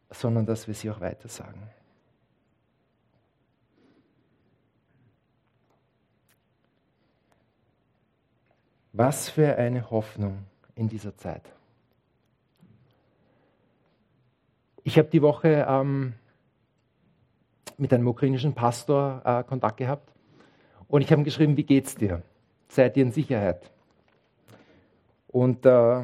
sondern 0.09 0.45
dass 0.45 0.67
wir 0.67 0.73
sie 0.73 0.89
auch 0.89 0.99
weitersagen. 0.99 1.61
Was 8.93 9.29
für 9.29 9.55
eine 9.55 9.89
Hoffnung 9.89 10.39
in 10.75 10.89
dieser 10.89 11.15
Zeit. 11.15 11.43
Ich 14.83 14.97
habe 14.97 15.07
die 15.07 15.21
Woche 15.21 15.65
ähm, 15.67 16.13
mit 17.77 17.93
einem 17.93 18.07
ukrainischen 18.07 18.53
Pastor 18.53 19.21
äh, 19.23 19.43
Kontakt 19.43 19.77
gehabt 19.77 20.11
und 20.87 21.01
ich 21.01 21.11
habe 21.11 21.21
ihm 21.21 21.25
geschrieben, 21.25 21.55
wie 21.55 21.63
geht's 21.63 21.95
dir? 21.95 22.21
Seid 22.67 22.97
ihr 22.97 23.03
in 23.03 23.11
Sicherheit? 23.11 23.71
Und 25.27 25.65
äh, 25.65 26.03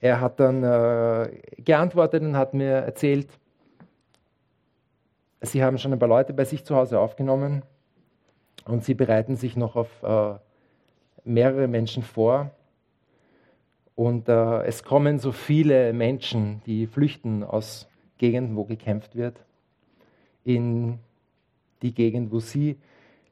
er 0.00 0.20
hat 0.20 0.38
dann 0.38 0.62
äh, 0.62 1.40
geantwortet 1.58 2.22
und 2.22 2.36
hat 2.36 2.54
mir 2.54 2.70
erzählt, 2.70 3.28
sie 5.40 5.64
haben 5.64 5.78
schon 5.78 5.92
ein 5.92 5.98
paar 5.98 6.08
Leute 6.08 6.32
bei 6.32 6.44
sich 6.44 6.64
zu 6.64 6.76
Hause 6.76 7.00
aufgenommen 7.00 7.62
und 8.64 8.84
sie 8.84 8.94
bereiten 8.94 9.36
sich 9.36 9.56
noch 9.56 9.74
auf 9.74 10.02
äh, 10.02 10.38
mehrere 11.24 11.68
Menschen 11.68 12.02
vor. 12.02 12.50
Und 13.94 14.28
äh, 14.28 14.62
es 14.62 14.82
kommen 14.82 15.18
so 15.18 15.32
viele 15.32 15.92
Menschen, 15.92 16.62
die 16.66 16.86
flüchten 16.86 17.44
aus 17.44 17.88
Gegenden, 18.18 18.56
wo 18.56 18.64
gekämpft 18.64 19.14
wird, 19.16 19.44
in 20.44 20.98
die 21.82 21.92
Gegend, 21.92 22.32
wo 22.32 22.40
sie 22.40 22.76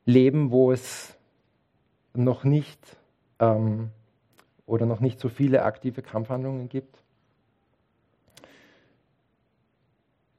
leben, 0.04 0.50
wo 0.50 0.72
es 0.72 1.16
noch 2.14 2.44
nicht 2.44 2.80
ähm, 3.38 3.90
oder 4.66 4.86
noch 4.86 5.00
nicht 5.00 5.20
so 5.20 5.28
viele 5.28 5.62
aktive 5.62 6.02
Kampfhandlungen 6.02 6.68
gibt. 6.68 7.02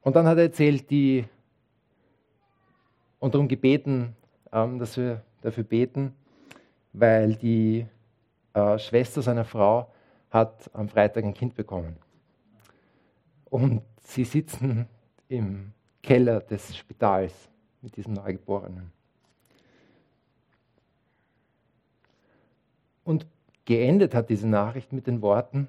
Und 0.02 0.16
dann 0.16 0.26
hat 0.26 0.38
er 0.38 0.44
erzählt, 0.44 0.90
die 0.90 1.24
und 3.18 3.34
darum 3.34 3.48
gebeten, 3.48 4.16
ähm, 4.52 4.78
dass 4.78 4.96
wir 4.96 5.22
dafür 5.42 5.64
beten, 5.64 6.14
weil 6.92 7.34
die 7.34 7.86
äh, 8.54 8.78
Schwester 8.78 9.22
seiner 9.22 9.44
Frau 9.44 9.92
hat 10.30 10.70
am 10.74 10.88
Freitag 10.88 11.24
ein 11.24 11.34
Kind 11.34 11.54
bekommen. 11.54 11.96
Und 13.46 13.82
sie 14.02 14.24
sitzen 14.24 14.86
im 15.28 15.72
Keller 16.02 16.40
des 16.40 16.76
Spitals 16.76 17.32
mit 17.82 17.96
diesem 17.96 18.14
Neugeborenen. 18.14 18.92
Und 23.04 23.26
geendet 23.64 24.14
hat 24.14 24.30
diese 24.30 24.48
Nachricht 24.48 24.92
mit 24.92 25.06
den 25.06 25.22
Worten, 25.22 25.68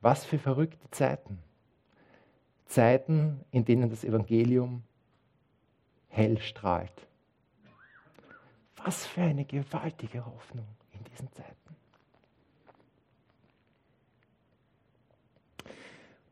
was 0.00 0.24
für 0.24 0.38
verrückte 0.38 0.90
Zeiten. 0.90 1.38
Zeiten, 2.66 3.40
in 3.50 3.64
denen 3.64 3.88
das 3.88 4.04
Evangelium 4.04 4.82
hell 6.08 6.38
strahlt. 6.38 7.07
Was 8.84 9.06
für 9.06 9.22
eine 9.22 9.44
gewaltige 9.44 10.24
Hoffnung 10.24 10.66
in 10.92 11.04
diesen 11.04 11.30
Zeiten. 11.32 11.76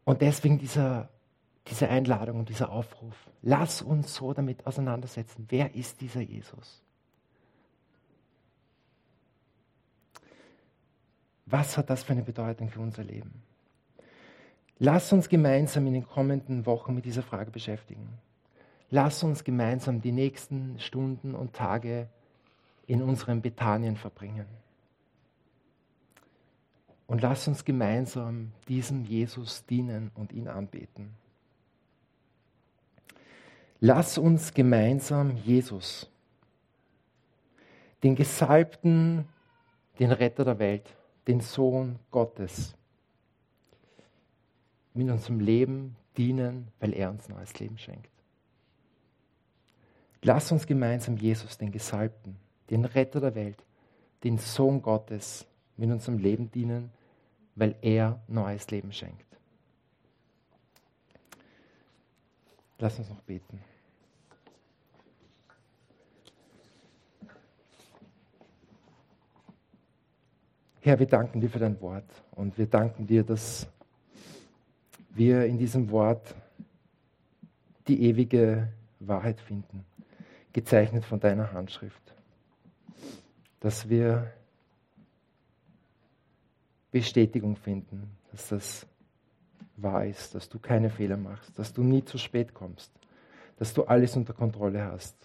Und 0.04 0.20
deswegen 0.20 0.58
dieser, 0.58 1.08
diese 1.66 1.88
Einladung 1.88 2.38
und 2.38 2.48
dieser 2.48 2.70
Aufruf. 2.70 3.14
Lass 3.42 3.82
uns 3.82 4.14
so 4.14 4.32
damit 4.32 4.66
auseinandersetzen. 4.66 5.46
Wer 5.48 5.74
ist 5.74 6.00
dieser 6.00 6.20
Jesus? 6.20 6.82
Was 11.46 11.76
hat 11.76 11.90
das 11.90 12.04
für 12.04 12.12
eine 12.12 12.22
Bedeutung 12.22 12.70
für 12.70 12.80
unser 12.80 13.04
Leben? 13.04 13.42
Lass 14.78 15.12
uns 15.12 15.28
gemeinsam 15.28 15.86
in 15.86 15.94
den 15.94 16.06
kommenden 16.06 16.66
Wochen 16.66 16.94
mit 16.94 17.04
dieser 17.04 17.22
Frage 17.22 17.50
beschäftigen. 17.50 18.18
Lass 18.90 19.22
uns 19.22 19.42
gemeinsam 19.42 20.00
die 20.00 20.12
nächsten 20.12 20.78
Stunden 20.78 21.34
und 21.34 21.54
Tage 21.54 22.08
in 22.86 23.02
unserem 23.02 23.42
Bethanien 23.42 23.96
verbringen. 23.96 24.46
Und 27.06 27.22
lass 27.22 27.46
uns 27.46 27.64
gemeinsam 27.64 28.52
diesem 28.68 29.04
Jesus 29.04 29.64
dienen 29.66 30.10
und 30.14 30.32
ihn 30.32 30.48
anbeten. 30.48 31.14
Lass 33.78 34.18
uns 34.18 34.54
gemeinsam 34.54 35.36
Jesus, 35.36 36.10
den 38.02 38.16
Gesalbten, 38.16 39.26
den 39.98 40.12
Retter 40.12 40.44
der 40.44 40.58
Welt, 40.58 40.96
den 41.26 41.40
Sohn 41.40 41.98
Gottes, 42.10 42.74
mit 44.94 45.10
unserem 45.10 45.40
Leben 45.40 45.96
dienen, 46.16 46.68
weil 46.80 46.94
er 46.94 47.10
uns 47.10 47.28
neues 47.28 47.58
Leben 47.58 47.76
schenkt. 47.76 48.10
Lass 50.22 50.50
uns 50.50 50.66
gemeinsam 50.66 51.16
Jesus, 51.16 51.58
den 51.58 51.70
Gesalbten, 51.70 52.36
den 52.70 52.84
Retter 52.84 53.20
der 53.20 53.34
Welt, 53.34 53.64
den 54.24 54.38
Sohn 54.38 54.82
Gottes 54.82 55.46
mit 55.76 55.90
unserem 55.90 56.18
Leben 56.18 56.50
dienen, 56.50 56.90
weil 57.54 57.76
er 57.82 58.20
neues 58.28 58.70
Leben 58.70 58.92
schenkt. 58.92 59.24
Lass 62.78 62.98
uns 62.98 63.08
noch 63.08 63.22
beten. 63.22 63.60
Herr, 70.80 70.98
wir 70.98 71.06
danken 71.06 71.40
dir 71.40 71.50
für 71.50 71.58
dein 71.58 71.80
Wort 71.80 72.08
und 72.32 72.56
wir 72.58 72.66
danken 72.66 73.06
dir, 73.06 73.24
dass 73.24 73.66
wir 75.10 75.46
in 75.46 75.58
diesem 75.58 75.90
Wort 75.90 76.34
die 77.88 78.02
ewige 78.04 78.68
Wahrheit 79.00 79.40
finden, 79.40 79.84
gezeichnet 80.52 81.04
von 81.04 81.18
deiner 81.18 81.52
Handschrift. 81.52 82.15
Dass 83.66 83.88
wir 83.88 84.32
Bestätigung 86.92 87.56
finden, 87.56 88.16
dass 88.30 88.50
das 88.50 88.86
wahr 89.74 90.06
ist, 90.06 90.36
dass 90.36 90.48
du 90.48 90.60
keine 90.60 90.88
Fehler 90.88 91.16
machst, 91.16 91.58
dass 91.58 91.72
du 91.72 91.82
nie 91.82 92.04
zu 92.04 92.16
spät 92.16 92.54
kommst, 92.54 92.92
dass 93.56 93.74
du 93.74 93.82
alles 93.82 94.14
unter 94.14 94.34
Kontrolle 94.34 94.84
hast 94.84 95.16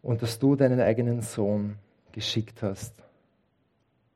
und 0.00 0.22
dass 0.22 0.38
du 0.38 0.56
deinen 0.56 0.80
eigenen 0.80 1.20
Sohn 1.20 1.76
geschickt 2.12 2.62
hast, 2.62 2.94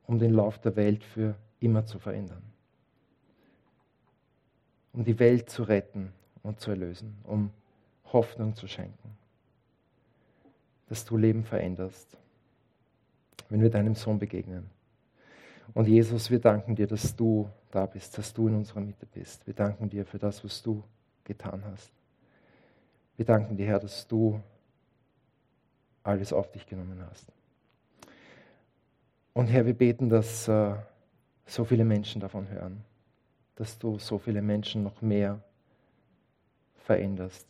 um 0.07 0.17
den 0.17 0.33
Lauf 0.33 0.57
der 0.57 0.75
Welt 0.75 1.03
für 1.03 1.35
immer 1.59 1.85
zu 1.85 1.99
verändern, 1.99 2.41
um 4.91 5.03
die 5.03 5.19
Welt 5.19 5.51
zu 5.51 5.61
retten 5.61 6.13
und 6.41 6.59
zu 6.61 6.71
erlösen, 6.71 7.15
um 7.25 7.51
Hoffnung 8.05 8.55
zu 8.55 8.67
schenken, 8.67 9.15
dass 10.89 11.05
du 11.05 11.15
Leben 11.15 11.43
veränderst, 11.43 12.17
wenn 13.49 13.61
wir 13.61 13.69
deinem 13.69 13.95
Sohn 13.95 14.19
begegnen. 14.19 14.69
Und 15.73 15.87
Jesus, 15.87 16.31
wir 16.31 16.39
danken 16.39 16.75
dir, 16.75 16.87
dass 16.87 17.15
du 17.15 17.49
da 17.71 17.85
bist, 17.85 18.17
dass 18.17 18.33
du 18.33 18.47
in 18.47 18.55
unserer 18.55 18.79
Mitte 18.79 19.05
bist. 19.05 19.45
Wir 19.45 19.53
danken 19.53 19.89
dir 19.89 20.05
für 20.05 20.17
das, 20.17 20.43
was 20.43 20.61
du 20.61 20.83
getan 21.23 21.63
hast. 21.71 21.91
Wir 23.17 23.25
danken 23.25 23.57
dir, 23.57 23.67
Herr, 23.67 23.79
dass 23.79 24.07
du 24.07 24.39
alles 26.03 26.31
auf 26.31 26.51
dich 26.51 26.65
genommen 26.65 27.03
hast. 27.09 27.27
Und 29.33 29.47
Herr, 29.47 29.65
wir 29.65 29.73
beten, 29.73 30.09
dass 30.09 30.47
äh, 30.47 30.73
so 31.45 31.65
viele 31.65 31.85
Menschen 31.85 32.21
davon 32.21 32.49
hören, 32.49 32.83
dass 33.55 33.77
du 33.77 33.99
so 33.99 34.17
viele 34.17 34.41
Menschen 34.41 34.83
noch 34.83 35.01
mehr 35.01 35.39
veränderst, 36.85 37.47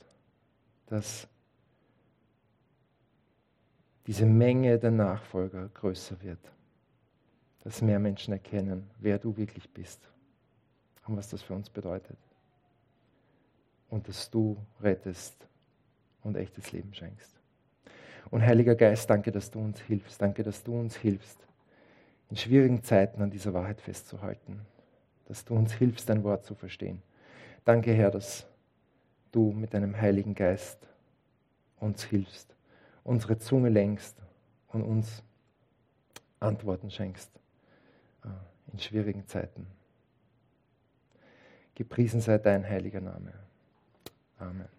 dass 0.88 1.28
diese 4.08 4.26
Menge 4.26 4.80
der 4.80 4.92
Nachfolger 4.92 5.70
größer 5.74 6.22
wird 6.22 6.40
dass 7.68 7.82
mehr 7.82 8.00
Menschen 8.00 8.32
erkennen, 8.32 8.90
wer 8.98 9.20
du 9.20 9.36
wirklich 9.36 9.70
bist 9.70 10.00
und 11.06 11.18
was 11.18 11.28
das 11.28 11.42
für 11.42 11.54
uns 11.54 11.70
bedeutet. 11.70 12.18
Und 13.90 14.08
dass 14.08 14.30
du 14.30 14.56
rettest 14.80 15.36
und 16.24 16.38
echtes 16.38 16.72
Leben 16.72 16.94
schenkst. 16.94 17.42
Und 18.30 18.42
Heiliger 18.42 18.74
Geist, 18.74 19.10
danke, 19.10 19.34
dass 19.34 19.52
du 19.52 19.60
uns 19.60 19.82
hilfst. 19.82 20.22
Danke, 20.22 20.44
dass 20.44 20.64
du 20.64 20.80
uns 20.80 20.96
hilfst, 20.96 21.46
in 22.30 22.38
schwierigen 22.38 22.82
Zeiten 22.84 23.22
an 23.22 23.32
dieser 23.32 23.54
Wahrheit 23.54 23.82
festzuhalten. 23.82 24.62
Dass 25.26 25.44
du 25.44 25.54
uns 25.54 25.74
hilfst, 25.74 26.08
dein 26.08 26.24
Wort 26.24 26.46
zu 26.46 26.56
verstehen. 26.56 27.02
Danke, 27.66 27.92
Herr, 27.92 28.12
dass 28.12 28.48
du 29.34 29.52
mit 29.52 29.74
deinem 29.74 30.00
Heiligen 30.00 30.36
Geist 30.36 30.88
uns 31.82 32.02
hilfst, 32.06 32.56
unsere 33.08 33.38
Zunge 33.38 33.70
lenkst 33.70 34.22
und 34.68 34.84
uns 34.84 35.24
Antworten 36.40 36.92
schenkst 36.92 37.32
in 38.72 38.80
schwierigen 38.80 39.26
Zeiten. 39.28 39.66
Gepriesen 41.74 42.20
sei 42.20 42.38
dein 42.38 42.68
heiliger 42.68 43.00
Name. 43.00 43.34
Amen. 44.38 44.77